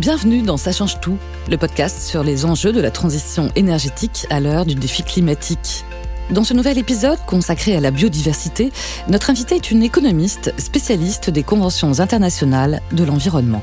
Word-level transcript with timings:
Bienvenue 0.00 0.42
dans 0.42 0.56
Ça 0.56 0.72
change 0.72 1.00
tout, 1.00 1.18
le 1.48 1.56
podcast 1.56 2.02
sur 2.02 2.24
les 2.24 2.44
enjeux 2.44 2.72
de 2.72 2.80
la 2.80 2.90
transition 2.90 3.52
énergétique 3.54 4.26
à 4.28 4.40
l'heure 4.40 4.66
du 4.66 4.74
défi 4.74 5.04
climatique. 5.04 5.84
Dans 6.30 6.42
ce 6.42 6.52
nouvel 6.52 6.78
épisode 6.78 7.18
consacré 7.28 7.76
à 7.76 7.80
la 7.80 7.92
biodiversité, 7.92 8.72
notre 9.06 9.30
invitée 9.30 9.54
est 9.54 9.70
une 9.70 9.84
économiste 9.84 10.52
spécialiste 10.58 11.30
des 11.30 11.44
conventions 11.44 12.00
internationales 12.00 12.82
de 12.90 13.04
l'environnement. 13.04 13.62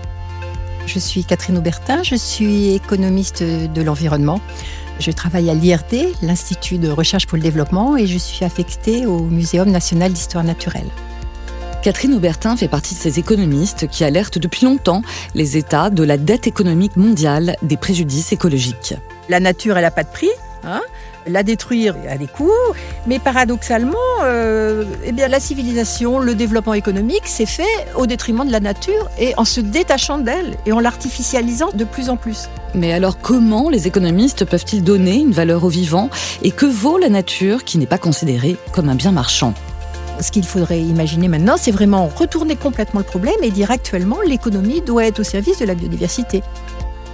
Je 0.85 0.99
suis 0.99 1.25
Catherine 1.25 1.57
Aubertin, 1.57 2.01
je 2.01 2.15
suis 2.15 2.75
économiste 2.75 3.43
de 3.43 3.81
l'environnement. 3.81 4.39
Je 4.99 5.11
travaille 5.11 5.49
à 5.49 5.53
l'IRD, 5.53 6.13
l'Institut 6.21 6.77
de 6.77 6.89
recherche 6.89 7.27
pour 7.27 7.35
le 7.35 7.43
développement, 7.43 7.97
et 7.97 8.07
je 8.07 8.17
suis 8.17 8.45
affectée 8.45 9.05
au 9.05 9.19
Muséum 9.19 9.69
national 9.69 10.13
d'histoire 10.13 10.45
naturelle. 10.45 10.87
Catherine 11.81 12.13
Aubertin 12.13 12.55
fait 12.55 12.67
partie 12.67 12.93
de 12.93 12.99
ces 12.99 13.17
économistes 13.17 13.87
qui 13.87 14.03
alertent 14.03 14.37
depuis 14.37 14.65
longtemps 14.65 15.01
les 15.33 15.57
États 15.57 15.89
de 15.89 16.03
la 16.03 16.17
dette 16.17 16.45
économique 16.45 16.95
mondiale 16.95 17.55
des 17.63 17.75
préjudices 17.75 18.31
écologiques. 18.31 18.93
La 19.29 19.39
nature, 19.39 19.77
elle 19.77 19.83
n'a 19.83 19.91
pas 19.91 20.03
de 20.03 20.09
prix. 20.09 20.29
Hein 20.63 20.81
la 21.27 21.43
détruire 21.43 21.95
a 22.09 22.17
des 22.17 22.27
coûts, 22.27 22.51
mais 23.05 23.19
paradoxalement, 23.19 23.97
euh, 24.23 24.85
eh 25.03 25.11
bien, 25.11 25.27
la 25.27 25.39
civilisation, 25.39 26.19
le 26.19 26.35
développement 26.35 26.73
économique 26.73 27.27
s'est 27.27 27.45
fait 27.45 27.87
au 27.95 28.07
détriment 28.07 28.45
de 28.45 28.51
la 28.51 28.59
nature 28.59 29.09
et 29.19 29.33
en 29.37 29.45
se 29.45 29.61
détachant 29.61 30.17
d'elle 30.17 30.57
et 30.65 30.71
en 30.71 30.79
l'artificialisant 30.79 31.69
de 31.73 31.83
plus 31.83 32.09
en 32.09 32.17
plus. 32.17 32.49
Mais 32.73 32.93
alors 32.93 33.19
comment 33.19 33.69
les 33.69 33.87
économistes 33.87 34.45
peuvent-ils 34.45 34.83
donner 34.83 35.15
une 35.15 35.31
valeur 35.31 35.63
au 35.63 35.69
vivant 35.69 36.09
et 36.41 36.51
que 36.51 36.65
vaut 36.65 36.97
la 36.97 37.09
nature 37.09 37.63
qui 37.63 37.77
n'est 37.77 37.85
pas 37.85 37.97
considérée 37.97 38.57
comme 38.71 38.89
un 38.89 38.95
bien 38.95 39.11
marchand? 39.11 39.53
Ce 40.21 40.31
qu'il 40.31 40.45
faudrait 40.45 40.81
imaginer 40.81 41.27
maintenant, 41.27 41.55
c'est 41.57 41.71
vraiment 41.71 42.07
retourner 42.07 42.55
complètement 42.55 42.99
le 42.99 43.05
problème 43.05 43.35
et 43.41 43.51
dire 43.51 43.71
actuellement 43.71 44.21
l'économie 44.21 44.81
doit 44.81 45.05
être 45.05 45.19
au 45.19 45.23
service 45.23 45.59
de 45.59 45.65
la 45.65 45.75
biodiversité. 45.75 46.43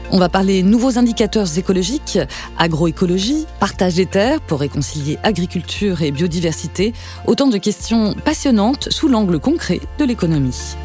On 0.09 0.19
va 0.19 0.29
parler 0.29 0.63
nouveaux 0.63 0.97
indicateurs 0.97 1.57
écologiques, 1.57 2.17
agroécologie, 2.57 3.45
partage 3.59 3.95
des 3.95 4.05
terres 4.05 4.39
pour 4.39 4.61
réconcilier 4.61 5.19
agriculture 5.23 6.01
et 6.01 6.11
biodiversité, 6.11 6.93
autant 7.25 7.47
de 7.47 7.57
questions 7.57 8.13
passionnantes 8.13 8.89
sous 8.89 9.09
l'angle 9.09 9.39
concret 9.39 9.81
de 9.99 10.05
l'économie. 10.05 10.77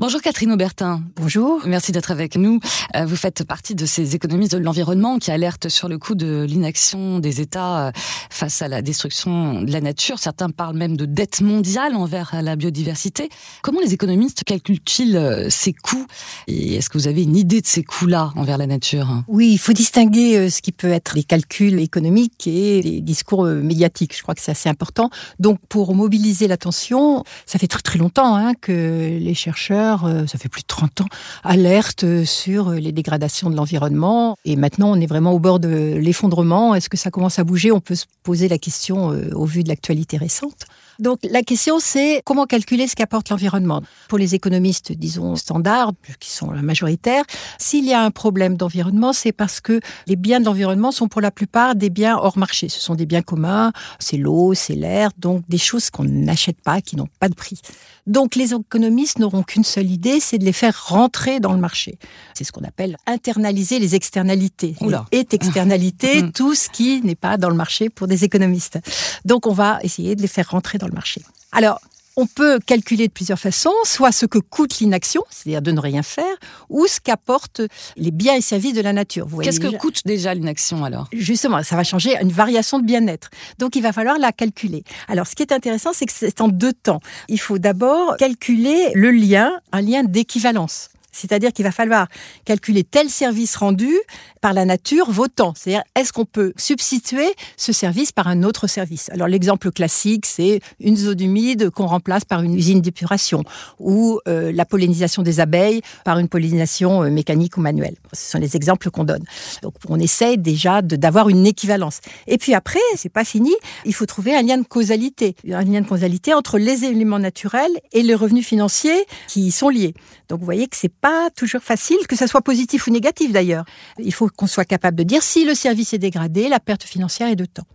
Bonjour 0.00 0.22
Catherine 0.22 0.52
Aubertin. 0.52 1.02
Bonjour. 1.16 1.60
Merci 1.66 1.90
d'être 1.90 2.12
avec 2.12 2.36
nous. 2.36 2.60
Euh, 2.94 3.04
vous 3.04 3.16
faites 3.16 3.42
partie 3.42 3.74
de 3.74 3.84
ces 3.84 4.14
économistes 4.14 4.54
de 4.54 4.62
l'environnement 4.62 5.18
qui 5.18 5.32
alertent 5.32 5.68
sur 5.68 5.88
le 5.88 5.98
coût 5.98 6.14
de 6.14 6.46
l'inaction 6.48 7.18
des 7.18 7.40
États 7.40 7.88
euh, 7.88 7.90
face 8.30 8.62
à 8.62 8.68
la 8.68 8.80
destruction 8.80 9.60
de 9.62 9.72
la 9.72 9.80
nature. 9.80 10.20
Certains 10.20 10.50
parlent 10.50 10.76
même 10.76 10.96
de 10.96 11.04
dette 11.04 11.40
mondiale 11.40 11.96
envers 11.96 12.40
la 12.40 12.54
biodiversité. 12.54 13.28
Comment 13.62 13.80
les 13.80 13.92
économistes 13.92 14.44
calculent-ils 14.44 15.16
euh, 15.16 15.50
ces 15.50 15.72
coûts? 15.72 16.06
Et 16.46 16.76
est-ce 16.76 16.90
que 16.90 16.96
vous 16.96 17.08
avez 17.08 17.24
une 17.24 17.36
idée 17.36 17.60
de 17.60 17.66
ces 17.66 17.82
coûts-là 17.82 18.30
envers 18.36 18.56
la 18.56 18.68
nature? 18.68 19.24
Oui, 19.26 19.50
il 19.50 19.58
faut 19.58 19.72
distinguer 19.72 20.48
ce 20.48 20.62
qui 20.62 20.70
peut 20.70 20.92
être 20.92 21.16
les 21.16 21.24
calculs 21.24 21.80
économiques 21.80 22.46
et 22.46 22.82
les 22.82 23.00
discours 23.00 23.46
médiatiques. 23.46 24.16
Je 24.16 24.22
crois 24.22 24.36
que 24.36 24.42
c'est 24.42 24.52
assez 24.52 24.68
important. 24.68 25.10
Donc 25.40 25.58
pour 25.68 25.96
mobiliser 25.96 26.46
l'attention, 26.46 27.24
ça 27.46 27.58
fait 27.58 27.66
très 27.66 27.82
très 27.82 27.98
longtemps 27.98 28.36
hein, 28.36 28.54
que 28.54 29.18
les 29.18 29.34
chercheurs 29.34 29.87
euh, 30.04 30.26
ça 30.26 30.38
fait 30.38 30.48
plus 30.48 30.62
de 30.62 30.66
30 30.66 31.02
ans, 31.02 31.06
alerte 31.44 32.24
sur 32.24 32.70
les 32.70 32.92
dégradations 32.92 33.50
de 33.50 33.56
l'environnement. 33.56 34.36
Et 34.44 34.56
maintenant, 34.56 34.90
on 34.90 35.00
est 35.00 35.06
vraiment 35.06 35.32
au 35.32 35.38
bord 35.38 35.60
de 35.60 35.94
l'effondrement. 35.96 36.74
Est-ce 36.74 36.88
que 36.88 36.96
ça 36.96 37.10
commence 37.10 37.38
à 37.38 37.44
bouger? 37.44 37.72
On 37.72 37.80
peut 37.80 37.94
se 37.94 38.06
poser 38.22 38.48
la 38.48 38.58
question 38.58 39.12
euh, 39.12 39.30
au 39.34 39.44
vu 39.44 39.62
de 39.62 39.68
l'actualité 39.68 40.16
récente. 40.16 40.66
Donc 40.98 41.20
la 41.22 41.42
question 41.42 41.78
c'est 41.78 42.22
comment 42.24 42.46
calculer 42.46 42.88
ce 42.88 42.96
qu'apporte 42.96 43.30
l'environnement. 43.30 43.82
Pour 44.08 44.18
les 44.18 44.34
économistes, 44.34 44.92
disons 44.92 45.36
standards, 45.36 45.92
qui 46.18 46.30
sont 46.30 46.50
la 46.50 46.62
majoritaire, 46.62 47.24
s'il 47.58 47.84
y 47.84 47.92
a 47.92 48.02
un 48.02 48.10
problème 48.10 48.56
d'environnement, 48.56 49.12
c'est 49.12 49.32
parce 49.32 49.60
que 49.60 49.80
les 50.06 50.16
biens 50.16 50.40
de 50.40 50.46
l'environnement 50.46 50.90
sont 50.90 51.08
pour 51.08 51.20
la 51.20 51.30
plupart 51.30 51.76
des 51.76 51.90
biens 51.90 52.16
hors 52.16 52.36
marché. 52.36 52.68
Ce 52.68 52.80
sont 52.80 52.94
des 52.94 53.06
biens 53.06 53.22
communs, 53.22 53.72
c'est 53.98 54.16
l'eau, 54.16 54.54
c'est 54.54 54.74
l'air, 54.74 55.10
donc 55.18 55.42
des 55.48 55.58
choses 55.58 55.90
qu'on 55.90 56.04
n'achète 56.04 56.60
pas, 56.60 56.80
qui 56.80 56.96
n'ont 56.96 57.08
pas 57.20 57.28
de 57.28 57.34
prix. 57.34 57.60
Donc 58.08 58.34
les 58.34 58.54
économistes 58.54 59.18
n'auront 59.18 59.42
qu'une 59.42 59.64
seule 59.64 59.90
idée, 59.90 60.18
c'est 60.18 60.38
de 60.38 60.44
les 60.44 60.52
faire 60.52 60.86
rentrer 60.86 61.40
dans 61.40 61.52
le 61.52 61.58
marché. 61.58 61.98
C'est 62.34 62.42
ce 62.42 62.52
qu'on 62.52 62.64
appelle 62.64 62.96
internaliser 63.06 63.78
les 63.78 63.94
externalités. 63.94 64.74
Et 65.12 65.26
externalité 65.30 66.22
mmh. 66.22 66.32
tout 66.32 66.54
ce 66.54 66.70
qui 66.70 67.02
n'est 67.02 67.14
pas 67.14 67.36
dans 67.36 67.50
le 67.50 67.54
marché 67.54 67.90
pour 67.90 68.08
des 68.08 68.24
économistes. 68.24 68.78
Donc 69.24 69.46
on 69.46 69.52
va 69.52 69.78
essayer 69.82 70.16
de 70.16 70.22
les 70.22 70.28
faire 70.28 70.50
rentrer 70.50 70.78
dans 70.78 70.87
le 70.88 70.94
marché. 70.94 71.22
Alors, 71.52 71.80
on 72.20 72.26
peut 72.26 72.58
calculer 72.58 73.06
de 73.06 73.12
plusieurs 73.12 73.38
façons, 73.38 73.72
soit 73.84 74.10
ce 74.10 74.26
que 74.26 74.38
coûte 74.38 74.80
l'inaction, 74.80 75.22
c'est-à-dire 75.30 75.62
de 75.62 75.70
ne 75.70 75.78
rien 75.78 76.02
faire, 76.02 76.34
ou 76.68 76.88
ce 76.88 76.98
qu'apportent 77.00 77.62
les 77.96 78.10
biens 78.10 78.34
et 78.34 78.40
services 78.40 78.74
de 78.74 78.80
la 78.80 78.92
nature. 78.92 79.28
Qu'est-ce 79.40 79.60
que 79.60 79.76
coûte 79.76 80.02
déjà 80.04 80.34
l'inaction 80.34 80.84
alors? 80.84 81.06
Justement, 81.12 81.62
ça 81.62 81.76
va 81.76 81.84
changer 81.84 82.16
une 82.20 82.32
variation 82.32 82.80
de 82.80 82.84
bien-être. 82.84 83.30
Donc 83.60 83.76
il 83.76 83.82
va 83.82 83.92
falloir 83.92 84.18
la 84.18 84.32
calculer. 84.32 84.82
Alors 85.06 85.28
ce 85.28 85.36
qui 85.36 85.42
est 85.42 85.52
intéressant, 85.52 85.92
c'est 85.92 86.06
que 86.06 86.12
c'est 86.12 86.40
en 86.40 86.48
deux 86.48 86.72
temps. 86.72 87.00
Il 87.28 87.38
faut 87.38 87.58
d'abord 87.58 88.16
calculer 88.16 88.90
le 88.94 89.12
lien, 89.12 89.52
un 89.70 89.80
lien 89.80 90.02
d'équivalence. 90.02 90.88
C'est-à-dire 91.12 91.52
qu'il 91.52 91.64
va 91.64 91.72
falloir 91.72 92.08
calculer 92.44 92.84
tel 92.84 93.08
service 93.08 93.56
rendu 93.56 93.92
par 94.40 94.52
la 94.52 94.64
nature 94.64 95.10
vaut 95.10 95.28
tant. 95.28 95.52
C'est-à-dire, 95.56 95.82
est-ce 95.96 96.12
qu'on 96.12 96.24
peut 96.24 96.52
substituer 96.56 97.28
ce 97.56 97.72
service 97.72 98.12
par 98.12 98.28
un 98.28 98.42
autre 98.42 98.66
service? 98.66 99.10
Alors, 99.10 99.28
l'exemple 99.28 99.70
classique, 99.70 100.26
c'est 100.26 100.60
une 100.80 100.96
zone 100.96 101.20
humide 101.20 101.70
qu'on 101.70 101.86
remplace 101.86 102.24
par 102.24 102.42
une 102.42 102.54
usine 102.54 102.80
d'épuration 102.80 103.44
ou 103.78 104.20
euh, 104.28 104.52
la 104.52 104.64
pollinisation 104.64 105.22
des 105.22 105.40
abeilles 105.40 105.82
par 106.04 106.18
une 106.18 106.28
pollinisation 106.28 107.02
euh, 107.02 107.10
mécanique 107.10 107.56
ou 107.56 107.60
manuelle. 107.60 107.96
Ce 108.12 108.30
sont 108.32 108.38
les 108.38 108.56
exemples 108.56 108.90
qu'on 108.90 109.04
donne. 109.04 109.24
Donc, 109.62 109.74
on 109.88 109.98
essaye 109.98 110.38
déjà 110.38 110.82
d'avoir 110.82 111.28
une 111.28 111.46
équivalence. 111.46 112.00
Et 112.26 112.38
puis 112.38 112.54
après, 112.54 112.78
c'est 112.96 113.08
pas 113.08 113.24
fini. 113.24 113.54
Il 113.84 113.94
faut 113.94 114.06
trouver 114.06 114.34
un 114.34 114.42
lien 114.42 114.58
de 114.58 114.66
causalité, 114.66 115.34
un 115.50 115.64
lien 115.64 115.80
de 115.80 115.86
causalité 115.86 116.34
entre 116.34 116.58
les 116.58 116.84
éléments 116.84 117.18
naturels 117.18 117.72
et 117.92 118.02
les 118.02 118.14
revenus 118.14 118.46
financiers 118.46 119.06
qui 119.26 119.46
y 119.46 119.50
sont 119.50 119.68
liés. 119.68 119.94
Donc, 120.28 120.40
vous 120.40 120.44
voyez 120.44 120.66
que 120.66 120.76
c'est 120.76 120.92
pas 121.00 121.30
toujours 121.30 121.62
facile, 121.62 121.98
que 122.08 122.16
ça 122.16 122.26
soit 122.26 122.42
positif 122.42 122.86
ou 122.86 122.90
négatif 122.90 123.32
d'ailleurs. 123.32 123.64
Il 123.98 124.12
faut 124.12 124.28
qu'on 124.28 124.46
soit 124.46 124.64
capable 124.64 124.96
de 124.96 125.02
dire 125.02 125.22
si 125.22 125.44
le 125.44 125.54
service 125.54 125.92
est 125.94 125.98
dégradé, 125.98 126.48
la 126.48 126.60
perte 126.60 126.84
financière 126.84 127.28
est 127.28 127.36
de 127.36 127.44
temps. 127.44 127.66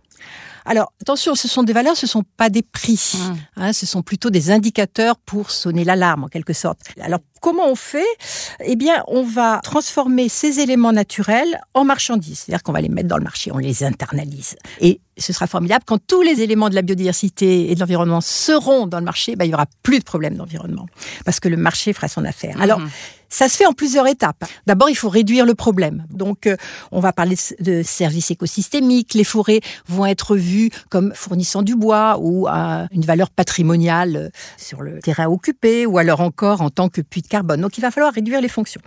Alors 0.64 0.92
attention, 1.00 1.34
ce 1.34 1.48
sont 1.48 1.62
des 1.62 1.72
valeurs, 1.72 1.96
ce 1.96 2.06
ne 2.06 2.10
sont 2.10 2.24
pas 2.36 2.50
des 2.50 2.62
prix. 2.62 3.12
Mmh. 3.14 3.34
Hein, 3.56 3.72
ce 3.72 3.86
sont 3.86 4.02
plutôt 4.02 4.30
des 4.30 4.50
indicateurs 4.50 5.16
pour 5.18 5.50
sonner 5.50 5.84
l'alarme 5.84 6.24
en 6.24 6.28
quelque 6.28 6.52
sorte. 6.52 6.78
Alors 7.00 7.20
comment 7.40 7.68
on 7.68 7.74
fait? 7.74 8.06
Eh 8.64 8.74
bien, 8.76 9.04
on 9.06 9.22
va 9.22 9.60
transformer 9.62 10.30
ces 10.30 10.60
éléments 10.60 10.92
naturels 10.92 11.60
en 11.74 11.84
marchandises. 11.84 12.40
C'est-à-dire 12.40 12.62
qu'on 12.62 12.72
va 12.72 12.80
les 12.80 12.88
mettre 12.88 13.08
dans 13.08 13.18
le 13.18 13.24
marché, 13.24 13.50
on 13.52 13.58
les 13.58 13.84
internalise. 13.84 14.56
Et 14.80 15.00
ce 15.18 15.32
sera 15.32 15.46
formidable 15.46 15.84
quand 15.86 15.98
tous 16.04 16.22
les 16.22 16.40
éléments 16.40 16.70
de 16.70 16.74
la 16.74 16.82
biodiversité 16.82 17.70
et 17.70 17.74
de 17.74 17.80
l'environnement 17.80 18.22
seront 18.22 18.86
dans 18.86 18.98
le 18.98 19.04
marché, 19.04 19.36
ben, 19.36 19.44
il 19.44 19.50
y 19.50 19.54
aura 19.54 19.66
plus 19.82 19.98
de 19.98 20.04
problème 20.04 20.36
d'environnement 20.36 20.86
parce 21.24 21.38
que 21.38 21.48
le 21.48 21.58
marché 21.58 21.92
fera 21.92 22.08
son 22.08 22.24
affaire. 22.24 22.60
Alors 22.60 22.80
mmh. 22.80 22.88
Ça 23.34 23.48
se 23.48 23.56
fait 23.56 23.66
en 23.66 23.72
plusieurs 23.72 24.06
étapes. 24.06 24.44
D'abord, 24.64 24.88
il 24.88 24.94
faut 24.94 25.08
réduire 25.08 25.44
le 25.44 25.56
problème. 25.56 26.06
Donc, 26.08 26.46
euh, 26.46 26.56
on 26.92 27.00
va 27.00 27.12
parler 27.12 27.34
de 27.58 27.82
services 27.82 28.30
écosystémiques. 28.30 29.12
Les 29.14 29.24
forêts 29.24 29.60
vont 29.88 30.06
être 30.06 30.36
vues 30.36 30.53
comme 30.90 31.12
fournissant 31.14 31.62
du 31.62 31.76
bois 31.76 32.18
ou 32.20 32.46
à 32.46 32.86
une 32.90 33.04
valeur 33.04 33.30
patrimoniale 33.30 34.30
sur 34.56 34.82
le 34.82 35.00
terrain 35.00 35.26
occupé 35.26 35.86
ou 35.86 35.98
alors 35.98 36.20
encore 36.20 36.60
en 36.60 36.70
tant 36.70 36.88
que 36.88 37.00
puits 37.00 37.22
de 37.22 37.28
carbone. 37.28 37.60
Donc, 37.60 37.78
il 37.78 37.80
va 37.80 37.90
falloir 37.90 38.12
réduire 38.12 38.40
les 38.40 38.48
fonctions. 38.48 38.80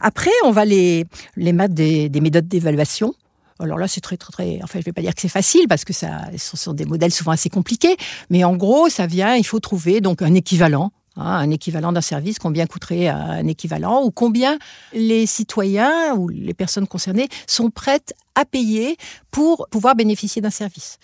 Après, 0.00 0.30
on 0.44 0.50
va 0.50 0.64
les, 0.64 1.06
les 1.36 1.52
mettre 1.52 1.74
des, 1.74 2.08
des 2.08 2.20
méthodes 2.20 2.48
d'évaluation 2.48 3.14
alors 3.60 3.78
là, 3.78 3.86
c'est 3.86 4.00
très, 4.00 4.16
très, 4.16 4.32
très. 4.32 4.60
Enfin, 4.64 4.80
je 4.80 4.84
vais 4.84 4.92
pas 4.92 5.02
dire 5.02 5.14
que 5.14 5.20
c'est 5.20 5.28
facile 5.28 5.68
parce 5.68 5.84
que 5.84 5.92
ça, 5.92 6.22
ce 6.36 6.56
sont 6.56 6.72
des 6.72 6.84
modèles 6.84 7.12
souvent 7.12 7.30
assez 7.30 7.48
compliqués. 7.48 7.96
Mais 8.28 8.42
en 8.42 8.56
gros, 8.56 8.88
ça 8.88 9.06
vient, 9.06 9.36
il 9.36 9.46
faut 9.46 9.60
trouver 9.60 10.00
donc 10.00 10.20
un 10.20 10.34
équivalent 10.34 10.90
un 11.16 11.50
équivalent 11.50 11.92
d'un 11.92 12.00
service, 12.00 12.38
combien 12.38 12.66
coûterait 12.66 13.08
un 13.08 13.46
équivalent, 13.46 14.02
ou 14.02 14.10
combien 14.10 14.58
les 14.92 15.26
citoyens 15.26 16.14
ou 16.14 16.28
les 16.28 16.54
personnes 16.54 16.86
concernées 16.86 17.28
sont 17.46 17.70
prêtes 17.70 18.14
à 18.34 18.44
payer 18.44 18.96
pour 19.30 19.66
pouvoir 19.70 19.94
bénéficier 19.94 20.40
d'un 20.40 20.50
service. 20.50 20.98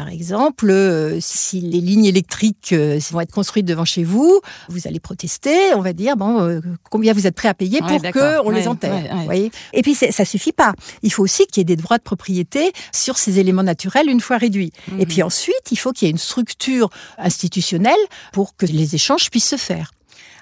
Par 0.00 0.08
exemple, 0.08 0.70
euh, 0.70 1.18
si 1.20 1.60
les 1.60 1.82
lignes 1.82 2.06
électriques 2.06 2.72
euh, 2.72 2.98
vont 3.10 3.20
être 3.20 3.34
construites 3.34 3.66
devant 3.66 3.84
chez 3.84 4.02
vous, 4.02 4.40
vous 4.70 4.88
allez 4.88 4.98
protester, 4.98 5.74
on 5.74 5.82
va 5.82 5.92
dire 5.92 6.16
bon 6.16 6.40
euh, 6.40 6.60
combien 6.88 7.12
vous 7.12 7.26
êtes 7.26 7.34
prêt 7.34 7.48
à 7.48 7.52
payer 7.52 7.80
pour 7.80 8.00
que 8.00 8.42
on 8.42 8.48
les 8.48 8.66
enterre. 8.66 9.14
voyez 9.26 9.52
Et 9.74 9.82
puis 9.82 9.94
ça 9.94 10.24
suffit 10.24 10.52
pas. 10.52 10.72
Il 11.02 11.12
faut 11.12 11.22
aussi 11.22 11.46
qu'il 11.48 11.60
y 11.60 11.60
ait 11.60 11.64
des 11.64 11.76
droits 11.76 11.98
de 11.98 12.02
propriété 12.02 12.72
sur 12.94 13.18
ces 13.18 13.40
éléments 13.40 13.62
naturels 13.62 14.08
une 14.08 14.22
fois 14.22 14.38
réduits. 14.38 14.72
Et 14.98 15.04
puis 15.04 15.18
mhm. 15.18 15.26
ensuite, 15.26 15.70
il 15.70 15.76
faut 15.76 15.92
qu'il 15.92 16.06
y 16.06 16.08
ait 16.08 16.12
une 16.12 16.16
structure 16.16 16.88
institutionnelle 17.18 17.92
pour 18.32 18.56
que 18.56 18.64
les 18.64 18.94
échanges 18.94 19.28
puissent 19.28 19.50
se 19.50 19.56
faire. 19.56 19.90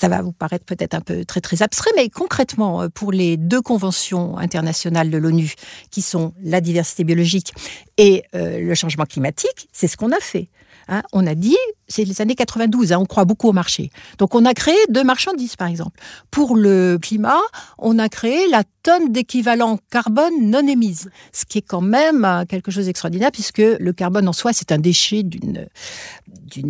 Ça 0.00 0.08
va 0.08 0.22
vous 0.22 0.32
paraître 0.32 0.64
peut-être 0.64 0.94
un 0.94 1.00
peu 1.00 1.24
très 1.24 1.40
très 1.40 1.62
abstrait, 1.62 1.90
mais 1.96 2.08
concrètement, 2.08 2.82
euh, 2.82 2.88
pour 2.88 3.12
les 3.12 3.36
deux 3.36 3.60
conventions 3.60 4.38
internationales 4.38 5.10
de 5.10 5.18
l'ONU, 5.18 5.54
qui 5.90 6.02
sont 6.02 6.32
la 6.42 6.60
diversité 6.60 7.04
biologique 7.04 7.52
et 7.96 8.24
euh, 8.34 8.60
le 8.60 8.74
changement 8.74 9.04
climatique, 9.04 9.68
c'est 9.72 9.88
ce 9.88 9.96
qu'on 9.96 10.12
a 10.12 10.20
fait. 10.20 10.48
Hein. 10.88 11.02
on 11.12 11.26
a 11.26 11.34
dit 11.34 11.56
c'est 11.88 12.04
les 12.04 12.20
années 12.20 12.34
92, 12.34 12.92
hein, 12.92 12.98
on 12.98 13.06
croit 13.06 13.24
beaucoup 13.24 13.48
au 13.48 13.52
marché. 13.52 13.90
Donc 14.18 14.34
on 14.34 14.44
a 14.44 14.54
créé 14.54 14.76
deux 14.90 15.04
marchandises, 15.04 15.56
par 15.56 15.68
exemple. 15.68 15.98
Pour 16.30 16.56
le 16.56 16.98
climat, 17.00 17.40
on 17.78 17.98
a 17.98 18.08
créé 18.08 18.46
la 18.48 18.62
tonne 18.82 19.12
d'équivalent 19.12 19.78
carbone 19.90 20.50
non 20.50 20.66
émise, 20.66 21.10
ce 21.32 21.44
qui 21.44 21.58
est 21.58 21.62
quand 21.62 21.80
même 21.80 22.24
euh, 22.24 22.44
quelque 22.44 22.70
chose 22.70 22.86
d'extraordinaire, 22.86 23.30
puisque 23.32 23.58
le 23.58 23.92
carbone 23.92 24.28
en 24.28 24.32
soi, 24.32 24.52
c'est 24.52 24.72
un 24.72 24.78
déchet 24.78 25.22
d'une 25.22 25.68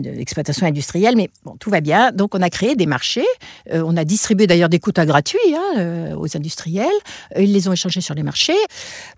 exploitation 0.07 0.67
industrielle, 0.67 1.17
mais 1.17 1.31
bon, 1.45 1.57
tout 1.59 1.71
va 1.71 1.81
bien. 1.81 2.13
Donc 2.13 2.35
on 2.35 2.43
a 2.43 2.51
créé 2.51 2.77
des 2.77 2.87
marchés, 2.87 3.27
euh, 3.73 3.83
on 3.85 3.97
a 3.97 4.05
distribué 4.05 4.47
d'ailleurs 4.47 4.69
des 4.69 4.79
quotas 4.79 5.07
gratuits 5.07 5.39
hein, 5.55 5.79
euh, 5.79 6.17
aux 6.17 6.37
industriels, 6.37 6.89
ils 7.37 7.53
les 7.53 7.69
ont 7.69 7.73
échangés 7.73 8.01
sur 8.01 8.15
les 8.15 8.23
marchés, 8.23 8.57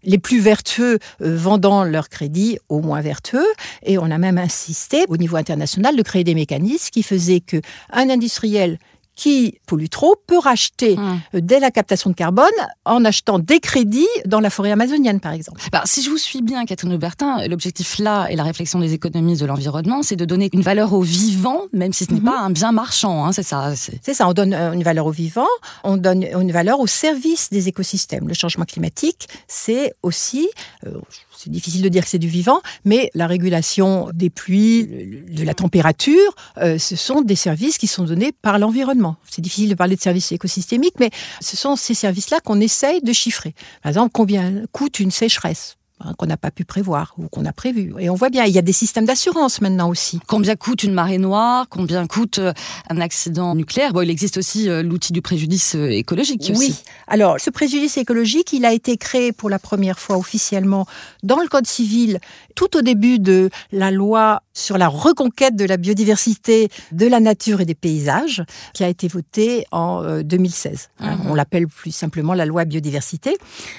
les 0.02 0.18
plus 0.18 0.40
vertueux 0.40 0.98
vendant 1.20 1.84
leurs 1.84 2.08
crédits 2.08 2.58
aux 2.68 2.80
moins 2.80 3.00
vertueux, 3.00 3.46
et 3.82 3.98
on 3.98 4.10
a 4.10 4.18
même 4.18 4.38
insisté 4.38 5.04
au 5.08 5.16
niveau 5.16 5.36
international 5.36 5.89
de 5.96 6.02
créer 6.02 6.24
des 6.24 6.34
mécanismes 6.34 6.90
qui 6.90 7.02
faisaient 7.02 7.40
que 7.40 7.60
un 7.92 8.10
industriel 8.10 8.78
qui 9.20 9.58
pollue 9.66 9.88
trop 9.90 10.16
peut 10.26 10.38
racheter 10.38 10.96
euh, 10.98 11.40
dès 11.42 11.60
la 11.60 11.70
captation 11.70 12.08
de 12.08 12.14
carbone 12.14 12.48
en 12.86 13.04
achetant 13.04 13.38
des 13.38 13.60
crédits 13.60 14.08
dans 14.24 14.40
la 14.40 14.48
forêt 14.48 14.72
amazonienne, 14.72 15.20
par 15.20 15.32
exemple. 15.32 15.60
Bah, 15.70 15.82
si 15.84 16.02
je 16.02 16.08
vous 16.08 16.16
suis 16.16 16.40
bien, 16.40 16.64
Catherine 16.64 16.94
Aubertin, 16.94 17.46
l'objectif 17.46 17.98
là 17.98 18.28
et 18.30 18.36
la 18.36 18.44
réflexion 18.44 18.78
des 18.78 18.94
économistes 18.94 19.42
de 19.42 19.46
l'environnement, 19.46 20.02
c'est 20.02 20.16
de 20.16 20.24
donner 20.24 20.48
une 20.54 20.62
valeur 20.62 20.94
au 20.94 21.02
vivant, 21.02 21.64
même 21.74 21.92
si 21.92 22.06
ce 22.06 22.12
n'est 22.12 22.20
mhm. 22.20 22.24
pas 22.24 22.38
un 22.38 22.48
bien 22.48 22.72
marchand. 22.72 23.26
Hein, 23.26 23.32
c'est 23.32 23.42
ça. 23.42 23.74
C'est 23.76 24.14
ça. 24.14 24.26
On 24.26 24.32
donne 24.32 24.54
euh, 24.54 24.72
une 24.72 24.82
valeur 24.82 25.04
au 25.04 25.10
vivant, 25.10 25.48
on 25.84 25.98
donne 25.98 26.24
une 26.24 26.50
valeur 26.50 26.80
au 26.80 26.86
service 26.86 27.50
des 27.50 27.68
écosystèmes. 27.68 28.26
Le 28.26 28.34
changement 28.34 28.64
climatique, 28.64 29.28
c'est 29.48 29.92
aussi, 30.02 30.48
euh, 30.86 30.98
c'est 31.42 31.50
difficile 31.50 31.80
de 31.80 31.88
dire 31.88 32.04
que 32.04 32.10
c'est 32.10 32.18
du 32.18 32.28
vivant, 32.28 32.60
mais 32.84 33.10
la 33.14 33.26
régulation 33.26 34.10
des 34.12 34.28
pluies, 34.28 34.86
de 35.30 35.42
la 35.42 35.54
température, 35.54 36.34
euh, 36.58 36.78
ce 36.78 36.96
sont 36.96 37.22
des 37.22 37.36
services 37.36 37.78
qui 37.78 37.86
sont 37.86 38.04
donnés 38.04 38.32
par 38.32 38.58
l'environnement. 38.58 39.16
C'est 39.30 39.40
difficile 39.40 39.70
de 39.70 39.74
parler 39.74 39.96
de 39.96 40.02
services 40.02 40.32
écosystémiques, 40.32 41.00
mais 41.00 41.10
ce 41.40 41.56
sont 41.56 41.76
ces 41.76 41.94
services-là 41.94 42.40
qu'on 42.40 42.60
essaye 42.60 43.00
de 43.00 43.12
chiffrer. 43.12 43.54
Par 43.82 43.90
exemple, 43.90 44.10
combien 44.12 44.64
coûte 44.72 45.00
une 45.00 45.10
sécheresse? 45.10 45.76
Hein, 46.02 46.14
qu'on 46.16 46.24
n'a 46.24 46.38
pas 46.38 46.50
pu 46.50 46.64
prévoir 46.64 47.14
ou 47.18 47.28
qu'on 47.28 47.44
a 47.44 47.52
prévu. 47.52 47.92
Et 47.98 48.08
on 48.08 48.14
voit 48.14 48.30
bien, 48.30 48.46
il 48.46 48.54
y 48.54 48.58
a 48.58 48.62
des 48.62 48.72
systèmes 48.72 49.04
d'assurance 49.04 49.60
maintenant 49.60 49.90
aussi. 49.90 50.18
Combien 50.26 50.56
coûte 50.56 50.82
une 50.82 50.94
marée 50.94 51.18
noire? 51.18 51.66
Combien 51.68 52.06
coûte 52.06 52.38
euh, 52.38 52.54
un 52.88 53.02
accident 53.02 53.54
nucléaire? 53.54 53.92
Bon, 53.92 54.00
il 54.00 54.08
existe 54.08 54.38
aussi 54.38 54.70
euh, 54.70 54.82
l'outil 54.82 55.12
du 55.12 55.20
préjudice 55.20 55.74
euh, 55.74 55.90
écologique. 55.90 56.52
Oui. 56.56 56.74
Alors, 57.06 57.38
ce 57.38 57.50
préjudice 57.50 57.98
écologique, 57.98 58.54
il 58.54 58.64
a 58.64 58.72
été 58.72 58.96
créé 58.96 59.32
pour 59.32 59.50
la 59.50 59.58
première 59.58 59.98
fois 59.98 60.16
officiellement 60.16 60.86
dans 61.22 61.38
le 61.38 61.48
Code 61.48 61.66
civil 61.66 62.18
tout 62.54 62.78
au 62.78 62.80
début 62.80 63.18
de 63.18 63.50
la 63.70 63.90
loi 63.90 64.42
sur 64.52 64.78
la 64.78 64.88
reconquête 64.88 65.56
de 65.56 65.64
la 65.64 65.76
biodiversité, 65.76 66.68
de 66.92 67.06
la 67.06 67.20
nature 67.20 67.60
et 67.60 67.64
des 67.64 67.74
paysages, 67.74 68.42
qui 68.74 68.84
a 68.84 68.88
été 68.88 69.08
votée 69.08 69.64
en 69.70 70.22
2016. 70.22 70.88
Hein, 70.98 71.16
mhm. 71.16 71.30
On 71.30 71.34
l'appelle 71.34 71.66
plus 71.66 71.92
simplement 71.92 72.34
la 72.34 72.46
loi 72.46 72.64
biodiversité. 72.64 73.36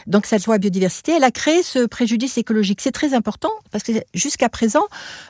Donc, 0.08 0.26
cette 0.26 0.46
loi 0.46 0.58
biodiversité, 0.58 1.14
elle 1.14 1.24
a 1.24 1.32
créé 1.32 1.64
ce 1.64 1.86
préjudice 1.86 2.38
écologique. 2.38 2.82
C'est 2.82 2.92
très 2.92 3.14
important 3.14 3.52
parce 3.72 3.84
que 3.84 3.92
jusqu'à 4.14 4.50
présent, 4.50 4.84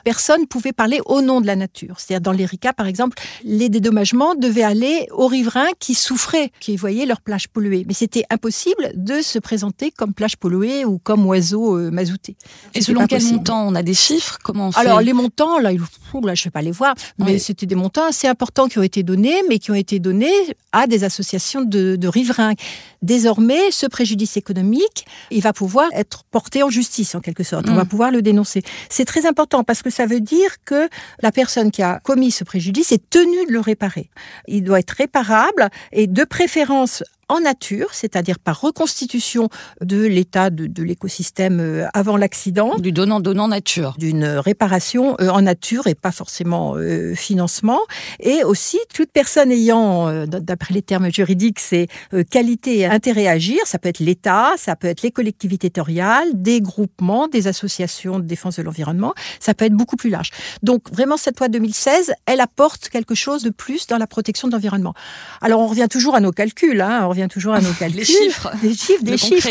personne 0.04 0.46
pouvait 0.46 0.72
parler 0.72 1.00
au 1.06 1.20
nom 1.20 1.40
de 1.40 1.46
la 1.46 1.56
nature. 1.56 1.96
C'est-à-dire 1.98 2.20
dans 2.22 2.32
l'ERICA, 2.32 2.72
par 2.72 2.86
exemple, 2.86 3.16
les 3.44 3.68
dédommagements 3.68 4.34
devaient 4.34 4.62
aller 4.62 5.06
aux 5.12 5.26
riverains 5.26 5.70
qui 5.78 5.94
souffraient, 5.94 6.50
qui 6.60 6.76
voyaient 6.76 7.06
leur 7.06 7.20
plage 7.20 7.48
polluée. 7.48 7.84
Mais 7.86 7.94
c'était 7.94 8.24
impossible 8.30 8.92
de 8.94 9.20
se 9.20 9.38
présenter 9.38 9.90
comme 9.90 10.14
plage 10.14 10.36
polluée 10.36 10.84
ou 10.84 10.98
comme 10.98 11.26
oiseau 11.26 11.76
euh, 11.76 11.90
mazouté. 11.90 12.36
Et 12.74 12.82
selon 12.82 13.06
quel 13.06 13.22
montant? 13.22 13.66
On 13.66 13.74
a 13.74 13.82
des 13.82 13.94
chiffres? 13.94 14.38
Comment 14.42 14.68
on 14.68 14.72
fait? 14.72 14.80
Alors 14.80 15.00
les 15.00 15.12
montants, 15.12 15.41
là, 15.58 15.70
là 15.72 16.34
je 16.34 16.40
ne 16.40 16.44
vais 16.44 16.50
pas 16.50 16.62
les 16.62 16.70
voir, 16.70 16.94
mais 17.18 17.38
c'était 17.38 17.66
des 17.66 17.74
montants 17.74 18.06
assez 18.06 18.26
importants 18.26 18.68
qui 18.68 18.78
ont 18.78 18.82
été 18.82 19.02
donnés, 19.02 19.42
mais 19.48 19.58
qui 19.58 19.70
ont 19.70 19.76
été 19.76 19.98
donnés 19.98 20.32
à 20.72 20.86
des 20.86 21.04
associations 21.04 21.62
de, 21.62 21.96
de 21.96 22.08
riverains. 22.08 22.54
Désormais, 23.02 23.70
ce 23.70 23.86
préjudice 23.86 24.36
économique, 24.36 25.06
il 25.30 25.42
va 25.42 25.52
pouvoir 25.52 25.88
être 25.92 26.24
porté 26.24 26.62
en 26.62 26.70
justice 26.70 27.14
en 27.14 27.20
quelque 27.20 27.42
sorte. 27.42 27.68
On 27.68 27.74
va 27.74 27.84
mm. 27.84 27.88
pouvoir 27.88 28.10
le 28.10 28.22
dénoncer. 28.22 28.62
C'est 28.88 29.04
très 29.04 29.26
important 29.26 29.64
parce 29.64 29.82
que 29.82 29.90
ça 29.90 30.06
veut 30.06 30.20
dire 30.20 30.62
que 30.64 30.88
la 31.20 31.32
personne 31.32 31.70
qui 31.70 31.82
a 31.82 32.00
commis 32.00 32.30
ce 32.30 32.44
préjudice 32.44 32.92
est 32.92 33.10
tenue 33.10 33.46
de 33.46 33.52
le 33.52 33.60
réparer. 33.60 34.10
Il 34.46 34.64
doit 34.64 34.78
être 34.78 34.92
réparable 34.92 35.68
et 35.92 36.06
de 36.06 36.24
préférence 36.24 37.02
en 37.32 37.40
nature, 37.40 37.94
c'est-à-dire 37.94 38.38
par 38.38 38.60
reconstitution 38.60 39.48
de 39.80 40.02
l'état 40.02 40.50
de, 40.50 40.82
l'écosystème 40.82 41.60
euh, 41.60 41.86
avant 41.94 42.16
l'accident. 42.16 42.76
Du 42.78 42.92
donnant-donnant 42.92 43.48
nature. 43.48 43.94
D'une 43.98 44.24
réparation 44.24 45.16
euh, 45.20 45.30
en 45.30 45.42
nature 45.42 45.86
et 45.86 45.94
pas 45.94 46.12
forcément 46.12 46.74
euh, 46.76 47.14
financement. 47.14 47.80
Et 48.20 48.44
aussi, 48.44 48.78
toute 48.94 49.10
personne 49.10 49.50
ayant, 49.50 50.26
d'après 50.26 50.74
les 50.74 50.82
termes 50.82 51.10
juridiques, 51.10 51.60
c'est 51.60 51.88
qualité 52.30 52.80
et 52.80 52.86
intérêt 52.86 53.26
à 53.26 53.32
agir, 53.32 53.58
ça 53.64 53.78
peut 53.78 53.88
être 53.88 54.00
l'État, 54.00 54.52
ça 54.56 54.76
peut 54.76 54.88
être 54.88 55.02
les 55.02 55.10
collectivités 55.10 55.70
territoriales, 55.70 56.28
des 56.34 56.60
groupements, 56.60 57.28
des 57.28 57.48
associations 57.48 58.18
de 58.18 58.24
défense 58.24 58.56
de 58.56 58.62
l'environnement, 58.62 59.14
ça 59.40 59.54
peut 59.54 59.64
être 59.64 59.72
beaucoup 59.72 59.96
plus 59.96 60.10
large. 60.10 60.30
Donc 60.62 60.92
vraiment, 60.92 61.16
cette 61.16 61.38
loi 61.38 61.48
2016, 61.48 62.12
elle 62.26 62.40
apporte 62.40 62.88
quelque 62.88 63.14
chose 63.14 63.42
de 63.42 63.50
plus 63.50 63.86
dans 63.86 63.98
la 63.98 64.06
protection 64.06 64.48
de 64.48 64.52
l'environnement. 64.52 64.94
Alors 65.40 65.60
on 65.60 65.66
revient 65.66 65.88
toujours 65.90 66.14
à 66.14 66.20
nos 66.20 66.32
calculs, 66.32 66.80
hein, 66.80 67.00
on 67.04 67.08
revient 67.08 67.21
toujours 67.28 67.54
à 67.54 67.60
nos 67.60 67.72
calculs. 67.78 68.00
Les 68.00 68.04
chiffres. 68.04 68.50
Des 68.62 68.74
chiffres, 68.74 69.02
des 69.02 69.18
chiffres. 69.18 69.50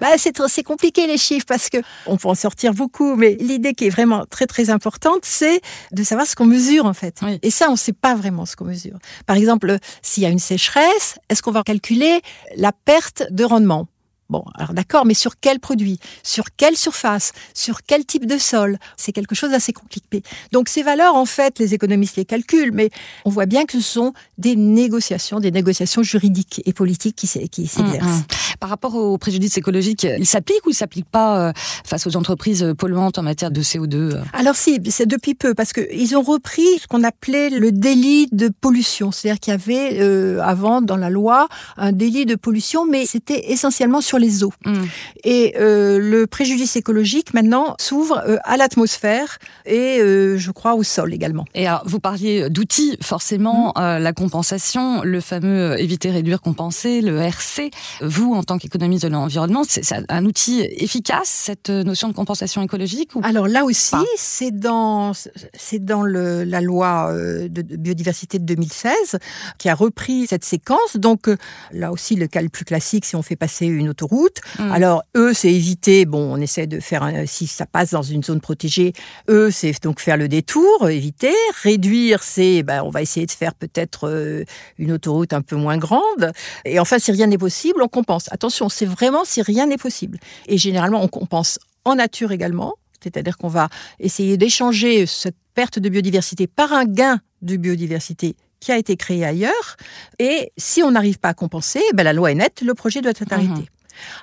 Bah, 0.00 0.08
c'est 0.18 0.62
compliqué 0.62 1.06
les 1.06 1.18
chiffres 1.18 1.46
parce 1.46 1.68
que 1.68 1.78
on 2.06 2.16
peut 2.16 2.28
en 2.28 2.34
sortir 2.34 2.74
beaucoup, 2.74 3.16
mais 3.16 3.36
l'idée 3.40 3.74
qui 3.74 3.86
est 3.86 3.90
vraiment 3.90 4.24
très 4.28 4.46
très 4.46 4.70
importante, 4.70 5.20
c'est 5.22 5.60
de 5.92 6.02
savoir 6.02 6.26
ce 6.26 6.34
qu'on 6.34 6.46
mesure 6.46 6.86
en 6.86 6.94
fait. 6.94 7.20
Et 7.42 7.50
ça, 7.50 7.68
on 7.68 7.72
ne 7.72 7.76
sait 7.76 7.92
pas 7.92 8.14
vraiment 8.14 8.46
ce 8.46 8.56
qu'on 8.56 8.64
mesure. 8.64 8.98
Par 9.26 9.36
exemple, 9.36 9.76
s'il 10.02 10.22
y 10.22 10.26
a 10.26 10.30
une 10.30 10.38
sécheresse, 10.38 11.18
est-ce 11.28 11.42
qu'on 11.42 11.52
va 11.52 11.62
calculer 11.62 12.20
la 12.56 12.72
perte 12.72 13.24
de 13.30 13.44
rendement? 13.44 13.88
Bon, 14.32 14.44
alors 14.54 14.72
d'accord, 14.72 15.04
mais 15.04 15.12
sur 15.12 15.38
quel 15.38 15.60
produit? 15.60 15.98
Sur 16.22 16.44
quelle 16.56 16.74
surface? 16.74 17.32
Sur 17.52 17.82
quel 17.82 18.06
type 18.06 18.24
de 18.24 18.38
sol? 18.38 18.78
C'est 18.96 19.12
quelque 19.12 19.34
chose 19.34 19.50
d'assez 19.50 19.74
compliqué. 19.74 20.22
Donc 20.52 20.70
ces 20.70 20.82
valeurs, 20.82 21.16
en 21.16 21.26
fait, 21.26 21.58
les 21.58 21.74
économistes 21.74 22.16
les 22.16 22.24
calculent, 22.24 22.72
mais 22.72 22.88
on 23.26 23.30
voit 23.30 23.44
bien 23.44 23.66
que 23.66 23.74
ce 23.74 23.82
sont 23.82 24.14
des 24.38 24.56
négociations, 24.56 25.38
des 25.38 25.50
négociations 25.50 26.02
juridiques 26.02 26.62
et 26.64 26.72
politiques 26.72 27.14
qui 27.14 27.26
s'exercent. 27.26 27.76
Hum, 27.78 28.00
hum. 28.00 28.22
Par 28.58 28.70
rapport 28.70 28.94
au 28.94 29.18
préjudice 29.18 29.58
écologique, 29.58 30.04
il 30.04 30.24
s'applique 30.24 30.64
ou 30.64 30.70
il 30.70 30.74
s'applique 30.74 31.10
pas 31.10 31.48
euh, 31.48 31.52
face 31.84 32.06
aux 32.06 32.16
entreprises 32.16 32.72
polluantes 32.78 33.18
en 33.18 33.22
matière 33.22 33.50
de 33.50 33.60
CO2 33.60 33.94
euh? 33.94 34.22
Alors 34.32 34.56
si, 34.56 34.80
c'est 34.88 35.04
depuis 35.04 35.34
peu, 35.34 35.52
parce 35.52 35.72
qu'ils 35.72 36.16
ont 36.16 36.22
repris 36.22 36.78
ce 36.80 36.86
qu'on 36.86 37.02
appelait 37.04 37.50
le 37.50 37.70
délit 37.70 38.28
de 38.32 38.48
pollution. 38.48 39.10
C'est-à-dire 39.10 39.40
qu'il 39.40 39.50
y 39.50 39.54
avait 39.54 40.00
euh, 40.00 40.40
avant 40.42 40.80
dans 40.80 40.96
la 40.96 41.10
loi 41.10 41.48
un 41.76 41.92
délit 41.92 42.24
de 42.24 42.34
pollution, 42.34 42.86
mais 42.86 43.04
c'était 43.04 43.50
essentiellement 43.50 44.00
sur 44.00 44.21
les 44.22 44.44
eaux. 44.44 44.52
Mm. 44.64 44.84
Et 45.24 45.54
euh, 45.58 45.98
le 45.98 46.26
préjudice 46.26 46.76
écologique 46.76 47.34
maintenant 47.34 47.74
s'ouvre 47.78 48.22
euh, 48.26 48.36
à 48.44 48.56
l'atmosphère 48.56 49.38
et 49.66 49.98
euh, 50.00 50.38
je 50.38 50.50
crois 50.50 50.74
au 50.74 50.82
sol 50.82 51.12
également. 51.12 51.44
Et 51.54 51.66
alors, 51.66 51.82
vous 51.84 52.00
parliez 52.00 52.48
d'outils, 52.48 52.96
forcément, 53.02 53.74
mm. 53.76 53.98
la 53.98 54.12
compensation, 54.12 55.02
le 55.02 55.20
fameux 55.20 55.78
éviter, 55.78 56.10
réduire, 56.10 56.40
compenser, 56.40 57.02
le 57.02 57.18
RC. 57.18 57.70
Vous, 58.00 58.32
en 58.32 58.42
tant 58.42 58.58
qu'économiste 58.58 59.04
de 59.04 59.08
l'environnement, 59.08 59.64
c'est 59.68 59.82
un 60.08 60.24
outil 60.24 60.60
efficace, 60.60 61.28
cette 61.28 61.68
notion 61.68 62.08
de 62.08 62.14
compensation 62.14 62.62
écologique 62.62 63.14
ou 63.14 63.20
Alors 63.24 63.48
là 63.48 63.64
aussi, 63.64 63.96
c'est 64.16 64.52
dans, 64.52 65.12
c'est 65.54 65.84
dans 65.84 66.02
le, 66.02 66.44
la 66.44 66.60
loi 66.60 67.12
de 67.12 67.62
biodiversité 67.62 68.38
de 68.38 68.44
2016 68.44 69.18
qui 69.58 69.68
a 69.68 69.74
repris 69.74 70.26
cette 70.28 70.44
séquence. 70.44 70.96
Donc 70.96 71.28
là 71.72 71.90
aussi, 71.90 72.14
le 72.16 72.28
cas 72.28 72.40
le 72.40 72.48
plus 72.48 72.64
classique, 72.64 73.04
si 73.04 73.16
on 73.16 73.22
fait 73.22 73.36
passer 73.36 73.66
une 73.66 73.88
autoroute 73.88 74.11
route. 74.12 74.38
Mm. 74.58 74.72
Alors 74.72 75.02
eux, 75.16 75.32
c'est 75.32 75.52
éviter. 75.52 76.04
Bon, 76.04 76.34
on 76.34 76.40
essaie 76.40 76.66
de 76.66 76.80
faire 76.80 77.10
si 77.26 77.46
ça 77.46 77.66
passe 77.66 77.90
dans 77.90 78.02
une 78.02 78.22
zone 78.22 78.40
protégée. 78.40 78.92
Eux, 79.28 79.50
c'est 79.50 79.82
donc 79.82 80.00
faire 80.00 80.16
le 80.16 80.28
détour, 80.28 80.88
éviter. 80.88 81.34
Réduire, 81.62 82.22
c'est 82.22 82.62
ben, 82.62 82.82
on 82.84 82.90
va 82.90 83.02
essayer 83.02 83.26
de 83.26 83.32
faire 83.32 83.54
peut-être 83.54 84.08
euh, 84.08 84.44
une 84.78 84.92
autoroute 84.92 85.32
un 85.32 85.42
peu 85.42 85.56
moins 85.56 85.78
grande. 85.78 86.32
Et 86.64 86.78
enfin, 86.78 86.98
si 86.98 87.12
rien 87.12 87.26
n'est 87.26 87.38
possible, 87.38 87.82
on 87.82 87.88
compense. 87.88 88.30
Attention, 88.30 88.68
c'est 88.68 88.86
vraiment 88.86 89.24
si 89.24 89.42
rien 89.42 89.66
n'est 89.66 89.76
possible. 89.78 90.18
Et 90.46 90.58
généralement, 90.58 91.02
on 91.02 91.08
compense 91.08 91.58
en 91.84 91.96
nature 91.96 92.32
également. 92.32 92.74
C'est-à-dire 93.02 93.36
qu'on 93.36 93.48
va 93.48 93.68
essayer 93.98 94.36
d'échanger 94.36 95.06
cette 95.06 95.36
perte 95.54 95.78
de 95.78 95.88
biodiversité 95.88 96.46
par 96.46 96.72
un 96.72 96.84
gain 96.84 97.20
de 97.42 97.56
biodiversité 97.56 98.36
qui 98.60 98.70
a 98.70 98.78
été 98.78 98.96
créé 98.96 99.24
ailleurs. 99.24 99.76
Et 100.20 100.52
si 100.56 100.82
on 100.82 100.92
n'arrive 100.92 101.18
pas 101.18 101.30
à 101.30 101.34
compenser, 101.34 101.82
ben 101.94 102.04
la 102.04 102.12
loi 102.12 102.30
est 102.30 102.36
nette, 102.36 102.62
le 102.62 102.74
projet 102.74 103.00
doit 103.00 103.10
être 103.10 103.32
arrêté. 103.32 103.48
Mhm. 103.48 103.66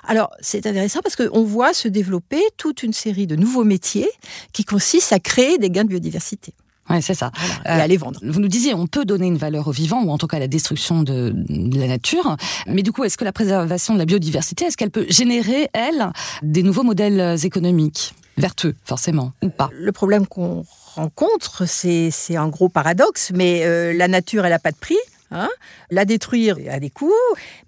Alors, 0.06 0.30
c'est 0.40 0.66
intéressant 0.66 1.00
parce 1.02 1.16
qu'on 1.16 1.44
voit 1.44 1.74
se 1.74 1.88
développer 1.88 2.40
toute 2.56 2.82
une 2.82 2.92
série 2.92 3.26
de 3.26 3.36
nouveaux 3.36 3.64
métiers 3.64 4.10
qui 4.52 4.64
consistent 4.64 5.12
à 5.12 5.20
créer 5.20 5.58
des 5.58 5.70
gains 5.70 5.84
de 5.84 5.88
biodiversité. 5.88 6.54
Oui, 6.90 7.00
c'est 7.02 7.14
ça. 7.14 7.30
et 7.64 7.68
à 7.68 7.86
les 7.86 7.96
vendre. 7.96 8.18
Vous 8.22 8.40
nous 8.40 8.48
disiez, 8.48 8.74
on 8.74 8.88
peut 8.88 9.04
donner 9.04 9.28
une 9.28 9.36
valeur 9.36 9.68
au 9.68 9.70
vivant, 9.70 10.02
ou 10.02 10.10
en 10.10 10.18
tout 10.18 10.26
cas 10.26 10.38
à 10.38 10.40
la 10.40 10.48
destruction 10.48 11.02
de, 11.02 11.32
la 11.48 11.86
nature. 11.86 12.36
Mais 12.66 12.82
du 12.82 12.90
coup, 12.90 13.04
est-ce 13.04 13.16
que 13.16 13.24
la 13.24 13.32
préservation 13.32 13.94
de 13.94 13.98
la 14.00 14.06
biodiversité, 14.06 14.64
est-ce 14.64 14.76
qu'elle 14.76 14.90
peut 14.90 15.06
générer, 15.08 15.68
elle, 15.72 16.10
des 16.42 16.64
nouveaux 16.64 16.82
modèles 16.82 17.36
économiques 17.44 18.14
vertueux, 18.38 18.74
forcément, 18.84 19.32
ou 19.40 19.50
pas? 19.50 19.70
Le 19.72 19.92
problème 19.92 20.26
qu'on 20.26 20.64
rencontre, 20.94 21.64
c'est 21.66 22.10
un 22.36 22.48
gros 22.48 22.68
paradoxe, 22.68 23.30
mais 23.34 23.62
euh, 23.64 23.92
la 23.92 24.08
nature, 24.08 24.44
elle 24.44 24.52
n'a 24.52 24.58
pas 24.58 24.72
de 24.72 24.76
prix. 24.76 24.98
Hein 25.32 25.48
la 25.90 26.04
détruire 26.04 26.56
a 26.68 26.80
des 26.80 26.90
coûts, 26.90 27.12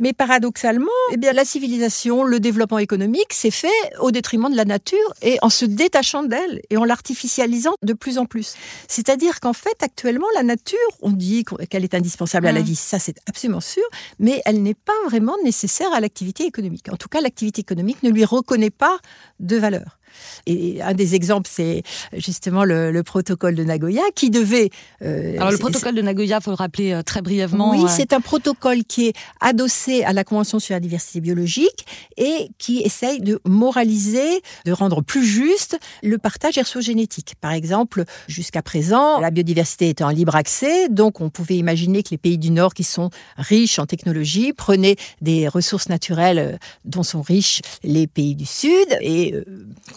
mais 0.01 0.13
paradoxalement, 0.13 0.91
eh 1.13 1.17
bien, 1.17 1.33
la 1.33 1.45
civilisation, 1.45 2.25
le 2.25 2.41
développement 2.41 2.79
économique 2.79 3.33
s'est 3.33 3.53
fait 3.53 3.69
au 4.01 4.11
détriment 4.11 4.51
de 4.51 4.57
la 4.57 4.65
nature 4.65 5.15
et 5.23 5.39
en 5.43 5.49
se 5.49 5.65
détachant 5.65 6.25
d'elle 6.25 6.61
et 6.71 6.77
en 6.77 6.85
l'artificialisant 6.85 7.75
de 7.83 7.93
plus 7.93 8.19
en 8.19 8.27
plus. 8.27 8.55
C'est-à-dire 8.89 9.39
qu'en 9.41 9.53
fait, 9.53 9.83
actuellement, 9.83 10.27
la 10.35 10.43
nature, 10.43 10.79
on 11.03 11.11
dit 11.11 11.45
qu'elle 11.71 11.85
est 11.85 11.95
indispensable 11.95 12.49
à 12.49 12.53
la 12.53 12.61
mmh. 12.61 12.65
vie, 12.65 12.77
ça 12.77 12.99
c'est 12.99 13.17
absolument 13.29 13.61
sûr, 13.61 13.85
mais 14.19 14.43
elle 14.45 14.63
n'est 14.63 14.75
pas 14.75 14.93
vraiment 15.07 15.37
nécessaire 15.45 15.93
à 15.93 16.01
l'activité 16.01 16.45
économique. 16.45 16.89
En 16.91 16.97
tout 16.97 17.09
cas, 17.09 17.21
l'activité 17.21 17.61
économique 17.61 18.03
ne 18.03 18.11
lui 18.11 18.25
reconnaît 18.25 18.71
pas 18.71 18.99
de 19.41 19.57
valeur. 19.57 19.99
Et 20.47 20.83
un 20.83 20.95
des 20.95 21.15
exemples, 21.15 21.49
c'est 21.53 21.83
justement 22.17 22.65
le, 22.65 23.03
protocole 23.03 23.55
de 23.57 23.65
Nagoya 23.65 24.03
qui 24.15 24.31
devait. 24.31 24.71
Euh, 25.03 25.35
Alors 25.37 25.51
le 25.51 25.59
protocole 25.59 25.95
de 25.95 26.03
Nagoya, 26.03 26.41
faut 26.41 26.51
le 26.51 26.57
rappeler 26.57 26.93
euh, 26.93 27.03
très 27.03 27.21
brièvement. 27.21 27.73
Oui, 27.73 27.85
euh, 27.85 27.89
c'est 27.89 28.13
un 28.13 28.21
protocole 28.21 28.85
qui 28.85 29.09
est 29.09 29.13
adossé 29.41 30.05
à 30.05 30.13
la 30.13 30.23
Convention 30.25 30.61
sur 30.61 30.75
la 30.75 30.81
diversité 30.81 31.21
biologique 31.21 31.85
et 32.17 32.49
qui 32.59 32.81
essaye 32.81 33.21
de 33.21 33.41
moraliser, 33.45 34.43
de 34.65 34.73
rendre 34.73 35.03
plus 35.03 35.25
juste 35.25 35.79
le 36.03 36.19
partage 36.19 36.59
génétique. 36.81 37.35
Par 37.41 37.53
exemple, 37.53 38.05
jusqu'à 38.29 38.63
présent, 38.63 39.21
la 39.21 39.31
biodiversité 39.31 39.89
était 39.89 40.05
en 40.05 40.11
libre 40.11 40.37
accès, 40.37 40.89
donc 40.89 41.21
on 41.21 41.29
pouvait 41.29 41.57
imaginer 41.57 42.03
que 42.03 42.11
les 42.11 42.19
pays 42.19 42.39
du 42.39 42.51
Nord 42.51 42.75
qui 42.75 42.85
sont 42.85 43.11
riches 43.37 43.79
en 43.79 43.87
technologie 43.87 44.53
prenaient 44.53 44.97
des 45.21 45.49
ressources 45.49 45.89
naturelles 45.89 46.59
dont 46.85 47.03
sont 47.03 47.23
riches 47.23 47.61
les 47.83 48.07
pays 48.07 48.35
du 48.35 48.47
Sud 48.47 48.87
et 49.01 49.35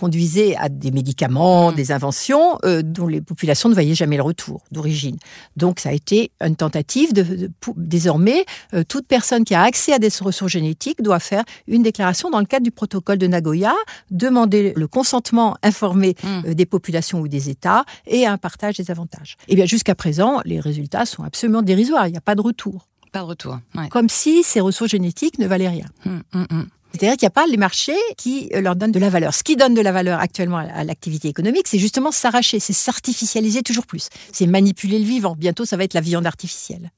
conduisait 0.06 0.56
à 0.58 0.70
des 0.70 0.92
médicaments, 0.92 1.72
mm. 1.72 1.76
des 1.76 1.92
inventions 1.92 2.60
euh, 2.64 2.84
dont 2.84 3.08
les 3.08 3.22
populations 3.22 3.70
ne 3.70 3.74
voyaient 3.74 3.96
jamais 3.96 4.18
le 4.18 4.22
retour 4.22 4.62
d'origine. 4.72 5.18
Donc 5.58 5.80
ça 5.80 5.90
a 5.90 5.94
été 5.94 6.30
une 6.42 6.56
tentative 6.56 7.12
de, 7.12 7.50
désormais 7.76 8.46
euh, 8.76 8.84
toute 8.88 9.08
personne 9.08 9.44
qui 9.44 9.56
a 9.56 9.64
accès 9.64 9.94
à 9.94 9.98
des 9.98 10.10
ressources 10.22 10.52
génétiques 10.52 11.02
doit 11.02 11.20
faire 11.20 11.44
une 11.68 11.82
déclaration 11.82 12.30
dans 12.30 12.40
le 12.40 12.46
cadre 12.46 12.64
du 12.64 12.70
protocole 12.70 13.18
de 13.18 13.26
Nagoya, 13.26 13.74
demander 14.12 14.74
le 14.76 14.88
consentement 14.88 15.58
informé 15.64 16.16
mm. 16.22 16.28
euh, 16.50 16.54
des 16.54 16.68
populations 16.68 17.20
ou 17.22 17.28
des 17.28 17.50
États 17.50 17.84
et 18.06 18.28
un 18.28 18.38
partage 18.38 18.78
des 18.78 18.92
avantages. 18.92 19.38
Et 19.48 19.54
eh 19.54 19.56
bien 19.56 19.66
jusqu'à 19.66 19.96
présent, 19.96 20.40
les 20.46 20.60
résultats 20.60 21.08
sont 21.08 21.24
absolument 21.24 21.64
dérisoires. 21.64 22.08
Il 22.08 22.12
n'y 22.12 22.18
a 22.18 22.28
pas 22.30 22.36
de 22.36 22.42
retour. 22.42 22.86
Pas 23.12 23.22
de 23.22 23.26
retour. 23.26 23.58
Comme 23.90 24.10
si 24.10 24.44
ces 24.44 24.60
ressources 24.60 24.92
génétiques 24.92 25.40
ne 25.40 25.48
valaient 25.48 25.70
rien. 25.70 25.88
Mm, 26.06 26.66
c'est-à-dire 26.96 27.18
qu'il 27.18 27.26
n'y 27.26 27.28
a 27.28 27.32
pas 27.32 27.46
les 27.48 27.58
marchés 27.58 27.98
qui 28.18 28.50
euh, 28.54 28.62
leur 28.62 28.76
donnent 28.76 28.92
de 28.92 29.00
la 29.00 29.10
valeur. 29.10 29.34
Ce 29.34 29.44
qui 29.44 29.56
donne 29.56 29.74
de 29.74 29.82
la 29.82 29.92
valeur 29.92 30.20
actuellement 30.20 30.58
à 30.58 30.84
l'activité 30.84 31.28
économique, 31.28 31.68
c'est 31.68 31.80
justement 31.80 32.12
s'arracher, 32.12 32.60
c'est 32.60 32.74
s'artificialiser 32.74 33.62
toujours 33.64 33.86
plus. 33.86 34.10
C'est 34.32 34.48
manipuler 34.48 35.00
le 35.00 35.06
vivant. 35.06 35.36
Bientôt, 35.38 35.66
ça 35.66 35.78
va 35.78 35.84
être 35.84 35.94
la 35.94 36.02
viande 36.02 36.26
artificielle. 36.26 36.92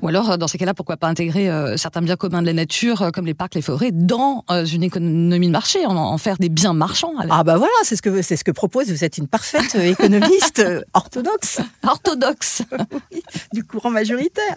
Ou 0.00 0.08
alors, 0.08 0.30
euh, 0.30 0.36
dans 0.36 0.48
ces 0.48 0.58
cas-là, 0.58 0.74
pourquoi 0.74 0.96
pas 0.96 1.08
intégrer 1.08 1.50
euh, 1.50 1.76
certains 1.76 2.02
biens 2.02 2.16
communs 2.16 2.40
de 2.42 2.46
la 2.46 2.52
nature, 2.52 3.02
euh, 3.02 3.10
comme 3.10 3.26
les 3.26 3.34
parcs, 3.34 3.54
les 3.54 3.62
forêts, 3.62 3.90
dans 3.92 4.44
une 4.48 4.82
économie 4.82 5.46
de 5.46 5.52
marché, 5.52 5.84
en, 5.86 6.18
faire 6.18 6.38
des 6.38 6.48
biens 6.48 6.72
marchands 6.72 7.12
Ah 7.30 7.44
bah 7.44 7.56
voilà, 7.56 7.72
c'est 7.82 7.96
ce 7.96 8.02
que 8.02 8.22
c'est 8.22 8.36
ce 8.36 8.44
que 8.44 8.50
propose. 8.50 8.90
Vous 8.90 9.04
êtes 9.04 9.18
une 9.18 9.28
parfaite 9.28 9.74
économiste 9.74 10.64
orthodoxe. 10.94 11.60
Orthodoxe. 11.82 12.62
du 13.52 13.64
courant 13.64 13.90
majoritaire. 13.90 14.56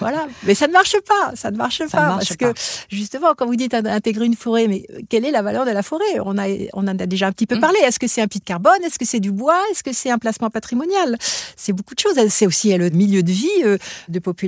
Voilà. 0.00 0.26
Mais 0.44 0.54
ça 0.54 0.66
ne 0.66 0.72
marche 0.72 0.96
pas. 1.06 1.34
Ça 1.34 1.50
ne 1.50 1.56
marche 1.56 1.82
pas 1.90 2.18
parce 2.18 2.36
que 2.36 2.52
justement, 2.90 3.34
quand 3.36 3.46
vous 3.46 3.56
dites 3.56 3.74
intégrer 3.74 4.26
une 4.26 4.36
forêt, 4.36 4.68
mais 4.68 4.86
quelle 5.08 5.24
est 5.24 5.30
la 5.30 5.42
valeur 5.42 5.64
de 5.64 5.70
la 5.70 5.82
forêt? 5.82 6.04
On 6.24 6.38
a 6.38 6.46
on 6.72 6.82
en 6.82 6.88
a 6.88 7.06
déjà 7.06 7.26
un 7.26 7.32
petit 7.32 7.46
peu 7.46 7.56
mm. 7.56 7.60
parlé. 7.60 7.78
Est-ce 7.84 7.98
que 7.98 8.06
c'est 8.06 8.22
un 8.22 8.28
puits 8.28 8.40
de 8.40 8.44
carbone? 8.44 8.82
Est-ce 8.84 8.98
que 8.98 9.06
c'est 9.06 9.20
du 9.20 9.32
bois? 9.32 9.60
Est-ce 9.70 9.82
que 9.82 9.92
c'est 9.92 10.10
un 10.10 10.18
placement 10.18 10.50
patrimonial? 10.50 11.16
C'est 11.56 11.72
beaucoup 11.72 11.94
de 11.94 12.00
choses. 12.00 12.16
C'est 12.28 12.46
aussi 12.46 12.76
le 12.76 12.90
milieu 12.90 13.22
de 13.22 13.30
vie 13.30 13.78
de 14.08 14.18
population 14.18 14.47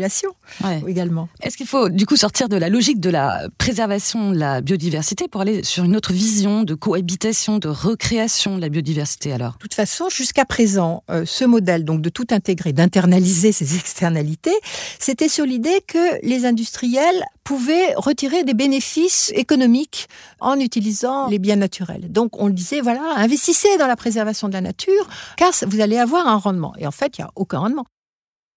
également. 0.87 1.28
Est-ce 1.42 1.57
qu'il 1.57 1.66
faut 1.66 1.88
du 1.88 2.07
coup 2.07 2.16
sortir 2.16 2.49
de 2.49 2.57
la 2.57 2.69
logique 2.69 3.00
de 3.00 3.11
la 3.11 3.49
préservation 3.59 4.30
de 4.30 4.38
la 4.38 4.61
biodiversité 4.61 5.28
pour 5.28 5.40
aller 5.40 5.62
sur 5.62 5.85
une 5.85 5.97
autre 5.97 6.12
vision 6.12 6.62
de 6.62 6.75
cohabitation, 6.75 7.59
de 7.59 7.69
recréation 7.69 8.57
de 8.57 8.61
la 8.61 8.69
biodiversité 8.69 9.33
alors? 9.33 9.52
De 9.54 9.59
toute 9.59 9.75
façon, 9.75 10.09
jusqu'à 10.09 10.45
présent, 10.45 11.02
euh, 11.11 11.25
ce 11.26 11.45
modèle 11.45 11.85
donc 11.85 12.02
de 12.02 12.09
tout 12.09 12.26
intégrer, 12.30 12.73
d'internaliser 12.73 13.52
ces 13.52 13.76
externalités, 13.78 14.59
c'était 14.99 15.28
sur 15.28 15.45
l'idée 15.45 15.80
que 15.87 16.25
les 16.26 16.47
industriels 16.47 17.25
pouvaient 17.45 17.95
retirer 17.97 18.45
des 18.45 18.54
bénéfices 18.54 19.33
économiques 19.35 20.09
en 20.40 20.59
utilisant 20.61 21.28
les 21.28 21.38
biens 21.38 21.57
naturels. 21.57 22.11
Donc 22.11 22.40
on 22.40 22.47
le 22.47 22.52
disait, 22.52 22.80
voilà, 22.80 23.02
investissez 23.16 23.76
dans 23.78 23.87
la 23.87 23.97
préservation 23.97 24.49
de 24.49 24.52
la 24.52 24.61
nature, 24.61 25.09
car 25.37 25.50
vous 25.66 25.80
allez 25.80 25.99
avoir 25.99 26.28
un 26.28 26.37
rendement. 26.37 26.75
Et 26.78 26.87
en 26.87 26.92
fait, 26.92 27.19
il 27.19 27.23
n'y 27.23 27.25
a 27.25 27.30
aucun 27.35 27.59
rendement. 27.59 27.87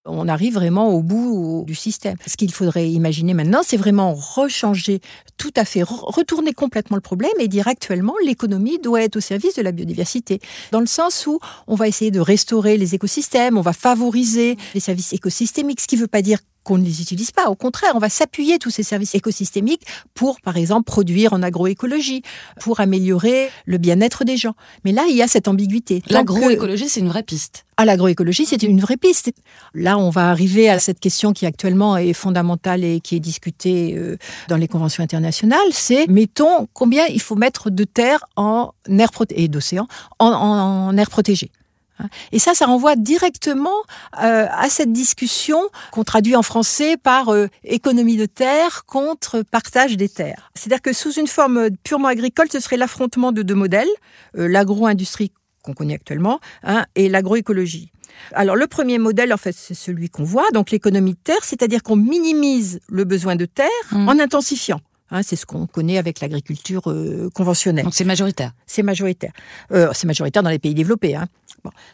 On 0.06 0.28
arrive 0.28 0.56
vraiment 0.56 0.90
au 0.90 1.02
bout 1.02 1.64
du 1.66 1.76
système. 1.76 2.18
Ce 2.28 2.36
qu'il 2.36 2.52
faudrait 2.52 2.90
imaginer 2.90 3.34
maintenant, 3.34 3.62
c'est 3.64 3.78
vraiment 3.78 4.14
rechanger 4.14 5.00
tout 5.38 5.54
à 5.56 5.64
fait, 5.64 5.82
retourner 5.82 6.54
complètement 6.54 6.98
le 6.98 7.02
problème 7.02 7.32
et 7.40 7.48
dire 7.48 7.70
actuellement 7.70 8.14
l'économie 8.26 8.80
doit 8.80 9.02
être 9.02 9.16
au 9.16 9.22
service 9.22 9.56
de 9.56 9.62
la 9.62 9.72
biodiversité. 9.72 10.42
Dans 10.72 10.82
le 10.82 10.88
sens 10.88 11.26
où 11.26 11.40
on 11.68 11.76
va 11.76 11.88
essayer 11.88 12.12
de 12.12 12.20
restaurer 12.20 12.78
les 12.78 12.96
écosystèmes, 12.96 13.58
on 13.58 13.62
va 13.62 13.74
favoriser 13.74 14.58
les 14.74 14.82
services 14.82 15.14
écosystémiques, 15.14 15.80
ce 15.80 15.88
qui 15.88 15.96
ne 15.96 16.02
veut 16.02 16.08
pas 16.08 16.22
dire 16.22 16.40
qu'on 16.64 16.78
ne 16.78 16.84
les 16.84 17.02
utilise 17.02 17.32
pas. 17.32 17.50
Au 17.50 17.56
contraire, 17.56 17.92
on 17.96 18.00
va 18.00 18.10
s'appuyer 18.10 18.60
tous 18.60 18.70
ces 18.70 18.84
services 18.84 19.16
écosystémiques 19.16 19.84
pour, 20.14 20.40
par 20.42 20.58
exemple, 20.58 20.86
produire 20.86 21.34
en 21.34 21.44
agroécologie, 21.44 22.24
pour 22.60 22.80
améliorer 22.80 23.50
le 23.66 23.78
bien-être 23.78 24.24
des 24.24 24.38
gens. 24.38 24.56
Mais 24.86 24.92
là, 24.92 25.06
il 25.10 25.16
y 25.16 25.22
a 25.22 25.28
cette 25.28 25.48
ambiguïté. 25.48 26.02
L'agroécologie, 26.10 26.90
c'est 26.90 27.00
une 27.00 27.10
vraie 27.10 27.24
piste. 27.24 27.66
À 27.76 27.86
l'agroécologie, 27.86 28.46
c'est 28.46 28.62
une 28.62 28.80
vraie 28.80 28.98
piste. 28.98 29.32
Là, 29.74 29.98
on 29.98 30.10
va 30.10 30.30
arriver 30.30 30.70
à 30.70 30.80
cette 30.80 31.00
question 31.00 31.34
qui 31.34 31.46
actuellement 31.46 31.98
est 31.98 32.14
fondamentale 32.14 32.84
et 32.84 33.00
qui 33.00 33.16
est 33.16 33.20
discutée 33.20 33.96
euh, 33.96 34.18
dans 34.48 34.58
les 34.58 34.68
conventions 34.68 35.04
internationales. 35.04 35.60
C'est, 35.72 36.08
mettons, 36.08 36.68
combien 36.74 37.06
il 37.08 37.22
faut 37.22 37.36
mettre 37.36 37.70
de 37.70 37.84
terre 37.84 38.26
en 38.36 38.72
air 38.88 39.10
et 39.30 39.48
d'océan 39.48 39.88
en, 40.20 40.28
en 40.28 40.98
air 40.98 41.10
protégé. 41.10 41.52
Hein. 42.00 42.08
Et 42.32 42.40
ça, 42.40 42.54
ça 42.54 42.66
renvoie 42.66 42.96
directement 42.96 43.76
euh, 44.22 44.46
à 44.50 44.70
cette 44.70 44.92
discussion 44.92 45.60
qu'on 45.92 46.04
traduit 46.04 46.36
en 46.36 46.44
français 46.44 46.98
par 46.98 47.30
euh, 47.30 47.48
économie 47.64 48.18
de 48.18 48.26
terre 48.26 48.86
contre 48.86 49.44
partage 49.44 49.98
des 49.98 50.10
terres. 50.10 50.52
C'est-à-dire 50.56 50.82
que 50.82 50.94
sous 50.94 51.14
une 51.14 51.28
forme 51.28 51.70
purement 51.84 52.08
agricole, 52.08 52.48
ce 52.52 52.60
serait 52.60 52.78
l'affrontement 52.78 53.32
de 53.32 53.42
deux 53.42 53.56
modèles, 53.56 53.90
euh, 54.38 54.48
l'agro-industrie 54.48 55.32
qu'on 55.62 55.74
connaît 55.74 55.96
actuellement 55.96 56.40
hein, 56.64 56.86
et 56.96 57.10
l'agroécologie. 57.10 57.92
Alors 58.34 58.56
le 58.56 58.68
premier 58.68 59.00
modèle, 59.00 59.34
en 59.34 59.38
fait, 59.38 59.56
c'est 59.56 59.74
celui 59.74 60.10
qu'on 60.10 60.24
voit, 60.24 60.46
donc 60.54 60.72
l'économie 60.72 61.14
de 61.14 61.20
terre, 61.24 61.44
c'est-à-dire 61.44 61.82
qu'on 61.82 61.96
minimise 61.96 62.80
le 62.88 63.06
besoin 63.06 63.36
de 63.36 63.46
terre 63.46 63.68
mmh. 63.92 64.10
en 64.10 64.20
intensifiant. 64.20 64.82
Hein, 65.14 65.22
c'est 65.22 65.36
ce 65.36 65.46
qu'on 65.46 65.68
connaît 65.68 66.00
avec 66.00 66.22
l'agriculture 66.22 66.90
euh, 66.90 67.30
conventionnelle. 67.36 67.84
Donc 67.84 67.94
c'est 67.94 68.04
majoritaire. 68.04 68.52
C'est 68.66 68.82
majoritaire. 68.82 69.32
Euh, 69.72 69.90
c'est 69.94 70.08
majoritaire 70.08 70.42
dans 70.42 70.50
les 70.50 70.58
pays 70.58 70.74
développés. 70.74 71.16
Hein. 71.16 71.28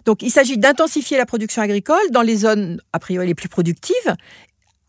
Donc 0.05 0.21
il 0.21 0.31
s'agit 0.31 0.57
d'intensifier 0.57 1.17
la 1.17 1.25
production 1.25 1.61
agricole 1.61 2.11
dans 2.11 2.21
les 2.21 2.37
zones 2.37 2.81
a 2.93 2.99
priori 2.99 3.27
les 3.27 3.35
plus 3.35 3.49
productives 3.49 4.15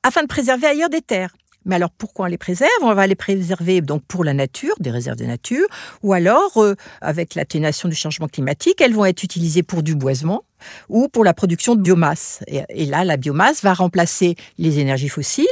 afin 0.03 0.23
de 0.23 0.29
préserver 0.29 0.67
ailleurs 0.67 0.91
des 0.91 1.03
terres. 1.03 1.35
Mais 1.67 1.75
alors 1.77 1.91
pourquoi 1.91 2.27
on 2.27 2.29
les 2.29 2.39
préserve? 2.39 2.71
On 2.83 2.95
va 2.95 3.07
les 3.07 3.15
préserver 3.15 3.81
donc 3.83 4.03
pour 4.09 4.25
la 4.25 4.33
nature, 4.33 4.75
des 4.81 4.91
réserves 4.91 5.19
de 5.19 5.27
nature, 5.27 5.67
ou 6.03 6.13
alors 6.13 6.57
euh, 6.57 6.75
avec 7.01 7.35
l'atténuation 7.35 7.89
du 7.89 7.95
changement 7.95 8.29
climatique, 8.29 8.81
elles 8.81 8.95
vont 8.95 9.05
être 9.05 9.23
utilisées 9.23 9.63
pour 9.63 9.83
du 9.83 9.95
boisement 9.95 10.45
ou 10.89 11.09
pour 11.09 11.25
la 11.25 11.35
production 11.35 11.75
de 11.75 11.83
biomasse. 11.83 12.43
Et, 12.47 12.87
là, 12.87 13.05
la 13.05 13.17
biomasse 13.17 13.63
va 13.63 13.75
remplacer 13.75 14.37
les 14.59 14.79
énergies 14.79 15.09
fossiles 15.09 15.47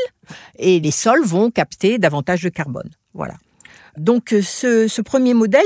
et 0.59 0.81
les 0.81 0.91
sols 0.91 1.25
vont 1.25 1.51
capter 1.51 1.99
davantage 1.99 2.43
de 2.43 2.49
carbone. 2.49 2.91
Voilà. 3.15 3.35
Donc 3.99 4.33
euh, 4.33 4.43
ce, 4.43 5.01
premier 5.03 5.35
modèle, 5.35 5.65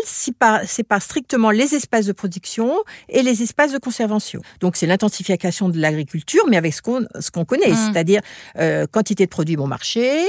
pas 0.89 1.01
strictement 1.01 1.51
les 1.51 1.75
espaces 1.75 2.07
de 2.07 2.13
production 2.13 2.73
et 3.09 3.23
les 3.23 3.43
espaces 3.43 3.73
de 3.73 3.79
conservation. 3.79 4.41
Donc 4.61 4.77
c'est 4.77 4.87
l'intensification 4.87 5.69
de 5.69 5.79
l'agriculture, 5.79 6.45
mais 6.49 6.57
avec 6.57 6.75
ce 6.75 6.83
qu'on 6.83 7.07
ce 7.21 7.31
qu'on 7.31 7.45
connaît, 7.45 7.71
mmh. 7.71 7.93
c'est-à-dire 7.93 8.21
euh, 8.59 8.87
quantité 8.87 9.25
de 9.25 9.31
produits 9.31 9.57
bon 9.57 9.67
marché, 9.67 10.25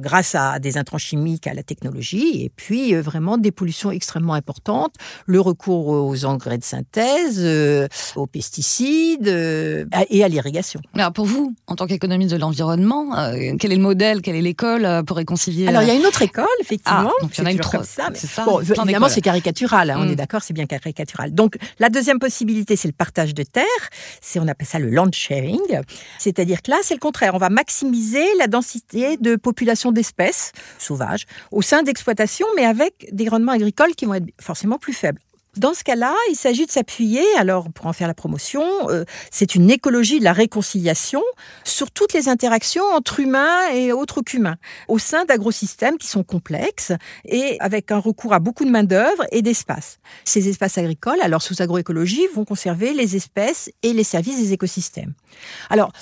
grâce 0.00 0.34
à 0.34 0.58
des 0.58 0.78
intrants 0.78 0.98
chimiques, 0.98 1.46
à 1.46 1.54
la 1.54 1.62
technologie, 1.62 2.42
et 2.42 2.52
puis 2.54 2.94
euh, 2.94 3.02
vraiment 3.02 3.38
des 3.38 3.52
pollutions 3.52 3.90
extrêmement 3.90 4.34
importantes, 4.34 4.94
le 5.26 5.40
recours 5.40 5.88
aux 5.88 6.24
engrais 6.24 6.58
de 6.58 6.64
synthèse, 6.64 7.38
euh, 7.38 7.86
aux 8.16 8.26
pesticides 8.26 9.28
euh, 9.28 9.84
et 10.10 10.24
à 10.24 10.28
l'irrigation. 10.28 10.80
Alors 10.94 11.12
pour 11.12 11.26
vous, 11.26 11.54
en 11.66 11.76
tant 11.76 11.86
qu'économiste 11.86 12.32
de 12.32 12.36
l'environnement, 12.36 13.14
quel 13.58 13.72
est 13.72 13.76
le 13.76 13.82
modèle, 13.82 14.22
quelle 14.22 14.36
est 14.36 14.42
l'école 14.42 15.04
pour 15.06 15.16
réconcilier 15.16 15.68
Alors 15.68 15.82
il 15.82 15.88
y 15.88 15.90
a 15.90 15.94
une 15.94 16.06
autre 16.06 16.22
école, 16.22 16.44
effectivement. 16.60 17.10
Ah, 17.10 17.22
donc 17.22 17.36
il 17.36 17.40
y 17.40 17.42
en 17.42 17.46
a 17.46 17.52
une 17.52 17.58
trop. 17.58 17.82
Ça, 17.82 18.10
bon, 18.44 18.60
évidemment, 18.60 19.08
c'est 19.08 19.20
caricatural, 19.20 19.90
hein, 19.90 19.96
on 19.98 20.08
est 20.08 20.12
mm. 20.12 20.16
d'accord, 20.16 20.42
c'est 20.42 20.54
bien 20.54 20.66
caricatural. 20.66 21.34
Donc 21.34 21.56
la 21.78 21.88
deuxième 21.88 22.18
possibilité, 22.18 22.76
c'est 22.76 22.88
le 22.88 22.94
partage 22.94 23.34
de 23.34 23.42
terre. 23.42 23.64
C'est 24.20 24.38
on 24.38 24.48
appelle 24.48 24.66
ça 24.66 24.78
le 24.78 24.90
land 24.90 25.10
sharing, 25.12 25.60
c'est-à-dire 26.18 26.62
que 26.62 26.70
là, 26.70 26.78
c'est 26.82 26.94
le 26.94 27.00
contraire. 27.00 27.34
On 27.34 27.38
va 27.38 27.50
maximiser 27.50 28.24
la 28.38 28.46
densité 28.46 29.16
de 29.16 29.36
population 29.42 29.92
d'espèces 29.92 30.52
sauvages 30.78 31.26
au 31.50 31.62
sein 31.62 31.82
d'exploitations, 31.82 32.46
mais 32.56 32.64
avec 32.64 33.08
des 33.12 33.28
rendements 33.28 33.52
agricoles 33.52 33.94
qui 33.94 34.06
vont 34.06 34.14
être 34.14 34.28
forcément 34.40 34.78
plus 34.78 34.94
faibles. 34.94 35.20
Dans 35.58 35.74
ce 35.74 35.84
cas-là, 35.84 36.14
il 36.30 36.34
s'agit 36.34 36.64
de 36.64 36.70
s'appuyer, 36.70 37.22
alors 37.36 37.70
pour 37.70 37.84
en 37.84 37.92
faire 37.92 38.08
la 38.08 38.14
promotion, 38.14 38.64
euh, 38.88 39.04
c'est 39.30 39.54
une 39.54 39.70
écologie 39.70 40.18
de 40.18 40.24
la 40.24 40.32
réconciliation 40.32 41.22
sur 41.62 41.90
toutes 41.90 42.14
les 42.14 42.30
interactions 42.30 42.84
entre 42.84 43.20
humains 43.20 43.68
et 43.74 43.92
autres 43.92 44.22
qu'humains, 44.22 44.56
au 44.88 44.98
sein 44.98 45.26
d'agrosystèmes 45.26 45.98
qui 45.98 46.06
sont 46.06 46.24
complexes 46.24 46.92
et 47.26 47.58
avec 47.60 47.92
un 47.92 47.98
recours 47.98 48.32
à 48.32 48.38
beaucoup 48.38 48.64
de 48.64 48.70
main-d'œuvre 48.70 49.26
et 49.30 49.42
d'espace. 49.42 49.98
Ces 50.24 50.48
espaces 50.48 50.78
agricoles, 50.78 51.20
alors 51.20 51.42
sous 51.42 51.60
agroécologie, 51.60 52.26
vont 52.34 52.46
conserver 52.46 52.94
les 52.94 53.14
espèces 53.14 53.70
et 53.82 53.92
les 53.92 54.04
services 54.04 54.38
des 54.38 54.54
écosystèmes. 54.54 55.12
Alors, 55.68 55.92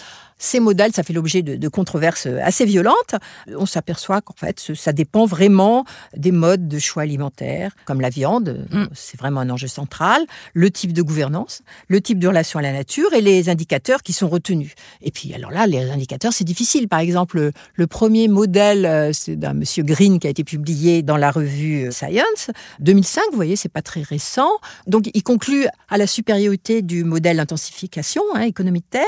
ces 0.40 0.58
modèles, 0.58 0.92
ça 0.92 1.02
fait 1.02 1.12
l'objet 1.12 1.42
de, 1.42 1.68
controverses 1.68 2.26
assez 2.42 2.64
violentes. 2.64 3.14
On 3.56 3.66
s'aperçoit 3.66 4.22
qu'en 4.22 4.34
fait, 4.34 4.72
ça 4.74 4.92
dépend 4.92 5.26
vraiment 5.26 5.84
des 6.16 6.32
modes 6.32 6.66
de 6.66 6.78
choix 6.78 7.02
alimentaires, 7.02 7.76
comme 7.84 8.00
la 8.00 8.08
viande, 8.08 8.66
mm. 8.70 8.86
c'est 8.94 9.18
vraiment 9.20 9.40
un 9.40 9.50
enjeu 9.50 9.68
central, 9.68 10.22
le 10.54 10.70
type 10.70 10.92
de 10.92 11.02
gouvernance, 11.02 11.62
le 11.88 12.00
type 12.00 12.18
de 12.18 12.26
relation 12.26 12.58
à 12.58 12.62
la 12.62 12.72
nature 12.72 13.12
et 13.12 13.20
les 13.20 13.50
indicateurs 13.50 14.02
qui 14.02 14.14
sont 14.14 14.28
retenus. 14.28 14.72
Et 15.02 15.10
puis, 15.10 15.32
alors 15.34 15.50
là, 15.50 15.66
les 15.66 15.90
indicateurs, 15.90 16.32
c'est 16.32 16.44
difficile. 16.44 16.88
Par 16.88 17.00
exemple, 17.00 17.50
le 17.74 17.86
premier 17.86 18.26
modèle, 18.26 18.86
euh, 18.86 19.12
c'est 19.12 19.36
d'un 19.36 19.52
monsieur 19.52 19.82
Green 19.82 20.18
qui 20.18 20.26
a 20.26 20.30
été 20.30 20.42
publié 20.42 21.02
dans 21.02 21.18
la 21.18 21.30
revue 21.30 21.88
euh, 21.88 21.90
Science, 21.90 22.50
2005, 22.80 23.22
vous 23.30 23.36
voyez, 23.36 23.56
c'est 23.56 23.68
pas 23.68 23.82
très 23.82 24.02
récent. 24.02 24.50
Donc, 24.86 25.10
il 25.12 25.22
conclut 25.22 25.66
à 25.90 25.98
la 25.98 26.06
supériorité 26.06 26.80
du 26.80 27.04
modèle 27.04 27.38
intensification, 27.38 28.22
hein, 28.34 28.42
économie 28.42 28.80
de 28.80 28.86
terre. 28.90 29.04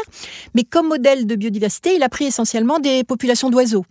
Mais 0.54 0.64
comme 0.64 0.88
modèle 0.88 1.21
de 1.26 1.34
biodiversité, 1.34 1.94
il 1.94 2.02
a 2.02 2.08
pris 2.08 2.26
essentiellement 2.26 2.78
des 2.78 3.04
populations 3.04 3.50
d'oiseaux. 3.50 3.84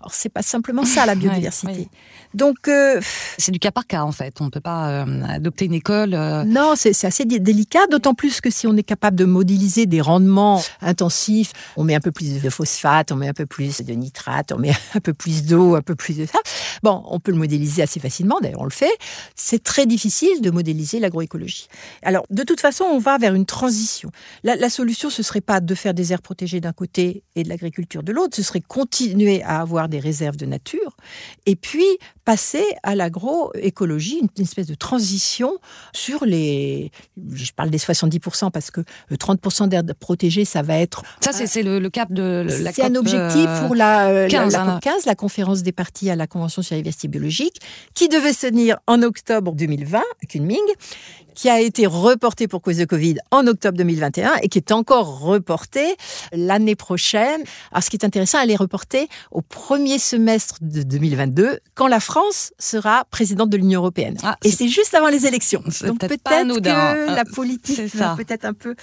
Alors 0.00 0.14
c'est 0.14 0.28
pas 0.28 0.42
simplement 0.42 0.84
ça 0.84 1.06
la 1.06 1.14
biodiversité. 1.16 1.88
Donc 2.34 2.68
euh, 2.68 3.00
c'est 3.38 3.52
du 3.52 3.58
cas 3.58 3.70
par 3.70 3.86
cas 3.86 4.02
en 4.02 4.12
fait. 4.12 4.40
On 4.40 4.44
ne 4.44 4.50
peut 4.50 4.60
pas 4.60 4.90
euh, 4.90 5.22
adopter 5.24 5.64
une 5.64 5.74
école. 5.74 6.14
Euh. 6.14 6.44
Non, 6.44 6.74
c'est 6.76 7.04
assez 7.04 7.24
délicat, 7.24 7.86
d'autant 7.90 8.14
plus 8.14 8.40
que 8.40 8.50
si 8.50 8.66
on 8.66 8.76
est 8.76 8.82
capable 8.82 9.16
de 9.16 9.24
modéliser 9.24 9.86
des 9.86 10.00
rendements 10.00 10.62
intensifs, 10.82 11.52
on 11.76 11.84
met 11.84 11.94
un 11.94 12.00
peu 12.00 12.12
plus 12.12 12.42
de 12.42 12.50
phosphate, 12.50 13.12
on 13.12 13.16
met 13.16 13.28
un 13.28 13.34
peu 13.34 13.46
plus 13.46 13.80
de 13.80 13.92
nitrate, 13.94 14.52
on 14.52 14.58
met 14.58 14.72
un 14.94 15.00
peu 15.00 15.14
plus 15.14 15.44
d'eau, 15.44 15.76
un 15.76 15.82
peu 15.82 15.94
plus 15.94 16.18
de 16.18 16.26
ça. 16.26 16.38
Bon, 16.82 17.02
on 17.06 17.20
peut 17.20 17.32
le 17.32 17.38
modéliser 17.38 17.82
assez 17.82 18.00
facilement. 18.00 18.38
D'ailleurs, 18.40 18.60
on 18.60 18.64
le 18.64 18.70
fait. 18.70 18.96
C'est 19.34 19.62
très 19.62 19.86
difficile 19.86 20.40
de 20.42 20.50
modéliser 20.50 21.00
l'agroécologie. 21.00 21.68
Alors 22.02 22.26
de 22.30 22.42
toute 22.42 22.60
façon, 22.60 22.84
on 22.84 22.98
va 22.98 23.18
vers 23.18 23.34
une 23.34 23.46
transition. 23.46 24.10
La, 24.44 24.56
la 24.56 24.68
solution, 24.68 25.10
ce 25.10 25.22
serait 25.22 25.40
pas 25.40 25.60
de 25.60 25.74
faire 25.74 25.94
des 25.94 26.12
aires 26.12 26.22
protégées 26.22 26.60
d'un 26.60 26.72
côté 26.72 27.22
et 27.34 27.44
de 27.44 27.48
l'agriculture 27.48 28.02
de 28.02 28.12
l'autre. 28.12 28.36
Ce 28.36 28.42
serait 28.42 28.60
continuer 28.60 29.42
à 29.42 29.60
avoir 29.60 29.85
des 29.88 30.00
réserves 30.00 30.36
de 30.36 30.46
nature, 30.46 30.96
et 31.46 31.56
puis 31.56 31.84
passer 32.24 32.64
à 32.82 32.96
l'agroécologie, 32.96 34.20
une, 34.20 34.42
espèce 34.44 34.66
de 34.66 34.74
transition 34.74 35.52
sur 35.92 36.24
les... 36.24 36.90
Je 37.32 37.52
parle 37.52 37.70
des 37.70 37.78
70% 37.78 38.50
parce 38.50 38.70
que 38.70 38.80
30% 39.12 39.64
euh, 39.64 39.66
d'air 39.68 39.82
protégée, 39.98 40.44
ça 40.44 40.62
va 40.62 40.76
être... 40.78 41.02
Ça, 41.20 41.32
c'est 41.32 41.62
le, 41.62 41.88
cap 41.88 42.12
de 42.12 42.44
la 42.62 42.72
C'est 42.72 42.82
un 42.82 42.96
objectif 42.96 43.48
pour 43.66 43.76
la, 43.76 44.26
15, 44.28 44.54
euh, 44.54 44.58
la, 44.58 44.72
COP 44.72 44.80
15, 44.82 44.94
hein. 44.94 44.98
la 45.06 45.14
conférence 45.14 45.62
des 45.62 45.72
parties 45.72 46.10
à 46.10 46.16
la 46.16 46.26
Convention 46.26 46.62
sur 46.62 46.74
la 46.74 46.80
diversité 46.80 47.06
biologique, 47.06 47.60
qui 47.94 48.08
devait 48.08 48.32
se 48.32 48.48
tenir 48.48 48.78
en 48.88 49.02
octobre 49.02 49.52
2020 49.52 49.98
à 49.98 50.26
Kunming 50.28 50.58
qui 51.36 51.48
a 51.48 51.60
été 51.60 51.86
reporté 51.86 52.48
pour 52.48 52.62
cause 52.62 52.78
de 52.78 52.84
Covid 52.84 53.16
en 53.30 53.46
octobre 53.46 53.78
2021 53.78 54.36
et 54.42 54.48
qui 54.48 54.58
est 54.58 54.72
encore 54.72 55.20
reporté 55.20 55.94
l'année 56.32 56.74
prochaine. 56.74 57.42
Alors, 57.70 57.84
ce 57.84 57.90
qui 57.90 57.96
est 57.96 58.04
intéressant, 58.04 58.40
elle 58.40 58.50
est 58.50 58.56
reportée 58.56 59.08
au 59.30 59.42
premier 59.42 59.98
semestre 59.98 60.56
de 60.62 60.82
2022, 60.82 61.60
quand 61.74 61.86
la 61.86 62.00
France 62.00 62.52
sera 62.58 63.04
présidente 63.10 63.50
de 63.50 63.58
l'Union 63.58 63.80
européenne. 63.80 64.16
Ah, 64.24 64.36
et 64.42 64.50
c'est 64.50 64.68
juste 64.68 64.94
avant 64.94 65.08
les 65.08 65.26
élections. 65.26 65.62
Donc 65.82 66.00
peut-être 66.00 66.22
que 66.24 67.14
la 67.14 67.24
politique 67.24 67.94
va 67.94 68.16
peut-être 68.16 68.46
un 68.46 68.54
peu 68.54 68.74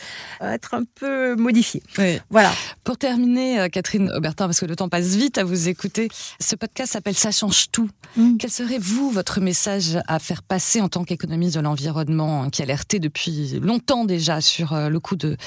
être 0.42 0.76
un 0.76 0.84
peu 0.96 1.36
modifiée. 1.36 1.82
Voilà. 2.30 2.52
Pour 2.84 2.98
terminer, 2.98 3.60
euh, 3.60 3.68
Catherine 3.70 4.12
Aubertin, 4.12 4.46
parce 4.46 4.60
que 4.60 4.66
le 4.66 4.76
temps 4.76 4.90
passe 4.90 5.16
vite 5.16 5.38
à 5.38 5.44
vous 5.44 5.70
écouter, 5.70 6.10
ce 6.39 6.56
podcast 6.56 6.94
s'appelle 6.94 7.16
Ça 7.16 7.32
change 7.32 7.72
tout. 7.72 7.89
Mm. 8.16 8.38
Quel 8.38 8.52
serait 8.52 8.78
vous 8.78 9.10
votre 9.10 9.39
message 9.42 9.98
à 10.08 10.20
faire 10.20 10.44
passer 10.44 10.82
en 10.82 10.89
tant 10.89 11.04
qu'économiste 11.04 11.56
de 11.56 11.62
l'environnement 11.62 12.42
Hein, 12.43 12.49
qui 12.49 12.62
alertait 12.62 12.99
depuis 12.99 13.60
longtemps 13.62 14.06
déjà 14.06 14.41
sur 14.41 14.73
euh, 14.73 14.89
le 14.89 14.99
coup 14.99 15.15
de. 15.15 15.38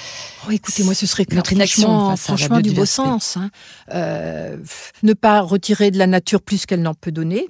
Oh, 0.47 0.51
écoutez, 0.51 0.83
moi, 0.83 0.95
ce 0.95 1.07
serait 1.07 1.27
notre 1.33 1.53
inaction 1.53 2.17
franchement 2.17 2.61
du 2.61 2.71
beau 2.71 2.87
sens. 2.87 3.37
Hein. 3.37 3.51
Euh, 3.93 4.57
ne 5.03 5.13
pas 5.13 5.41
retirer 5.41 5.91
de 5.91 5.99
la 5.99 6.07
nature 6.07 6.41
plus 6.41 6.65
qu'elle 6.65 6.83
n'en 6.83 6.95
peut 6.95 7.13
donner. 7.13 7.49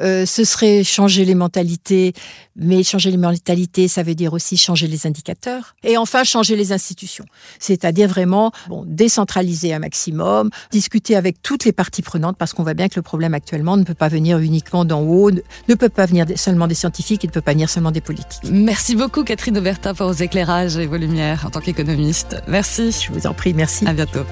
Euh, 0.00 0.26
ce 0.26 0.44
serait 0.44 0.82
changer 0.82 1.24
les 1.24 1.34
mentalités, 1.34 2.12
mais 2.58 2.82
changer 2.82 3.10
les 3.10 3.16
mentalités, 3.16 3.86
ça 3.86 4.02
veut 4.02 4.14
dire 4.14 4.32
aussi 4.32 4.56
changer 4.56 4.88
les 4.88 5.06
indicateurs. 5.06 5.76
Et 5.84 5.96
enfin, 5.96 6.24
changer 6.24 6.56
les 6.56 6.72
institutions. 6.72 7.26
C'est-à-dire 7.60 8.08
vraiment 8.08 8.50
bon, 8.68 8.84
décentraliser 8.86 9.72
un 9.72 9.78
maximum, 9.78 10.50
discuter 10.70 11.14
avec 11.14 11.40
toutes 11.42 11.64
les 11.64 11.72
parties 11.72 12.02
prenantes, 12.02 12.36
parce 12.36 12.52
qu'on 12.52 12.64
voit 12.64 12.74
bien 12.74 12.88
que 12.88 12.96
le 12.96 13.02
problème 13.02 13.34
actuellement 13.34 13.76
ne 13.76 13.84
peut 13.84 13.94
pas 13.94 14.08
venir 14.08 14.38
uniquement 14.38 14.84
d'en 14.84 15.02
haut, 15.02 15.30
ne 15.30 15.74
peut 15.74 15.88
pas 15.88 16.06
venir 16.06 16.26
seulement 16.36 16.66
des 16.66 16.74
scientifiques, 16.74 17.22
il 17.22 17.28
ne 17.28 17.32
peut 17.32 17.40
pas 17.40 17.52
venir 17.52 17.70
seulement 17.70 17.92
des 17.92 18.00
politiques. 18.00 18.42
Merci 18.50 18.88
Merci 18.88 18.96
beaucoup 18.96 19.22
Catherine 19.22 19.58
Aubertin 19.58 19.92
pour 19.92 20.06
vos 20.06 20.14
éclairages 20.14 20.78
et 20.78 20.86
vos 20.86 20.96
lumières 20.96 21.44
en 21.44 21.50
tant 21.50 21.60
qu'économiste. 21.60 22.36
Merci. 22.48 22.90
Je 22.90 23.12
vous 23.12 23.26
en 23.26 23.34
prie, 23.34 23.52
merci. 23.52 23.86
À 23.86 23.92
bientôt. 23.92 24.24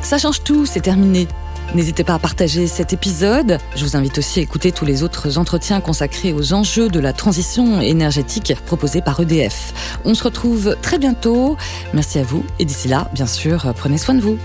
Ça 0.00 0.16
change 0.16 0.42
tout, 0.42 0.64
c'est 0.64 0.80
terminé. 0.80 1.28
N'hésitez 1.72 2.02
pas 2.02 2.14
à 2.14 2.18
partager 2.18 2.66
cet 2.66 2.92
épisode. 2.92 3.58
Je 3.76 3.84
vous 3.84 3.96
invite 3.96 4.18
aussi 4.18 4.40
à 4.40 4.42
écouter 4.42 4.72
tous 4.72 4.84
les 4.84 5.04
autres 5.04 5.38
entretiens 5.38 5.80
consacrés 5.80 6.32
aux 6.32 6.52
enjeux 6.52 6.88
de 6.88 6.98
la 6.98 7.12
transition 7.12 7.80
énergétique 7.80 8.54
proposés 8.66 9.02
par 9.02 9.20
EDF. 9.20 9.72
On 10.04 10.14
se 10.14 10.24
retrouve 10.24 10.76
très 10.82 10.98
bientôt. 10.98 11.56
Merci 11.94 12.18
à 12.18 12.24
vous 12.24 12.44
et 12.58 12.64
d'ici 12.64 12.88
là, 12.88 13.08
bien 13.14 13.26
sûr, 13.26 13.72
prenez 13.76 13.98
soin 13.98 14.16
de 14.16 14.20
vous. 14.20 14.36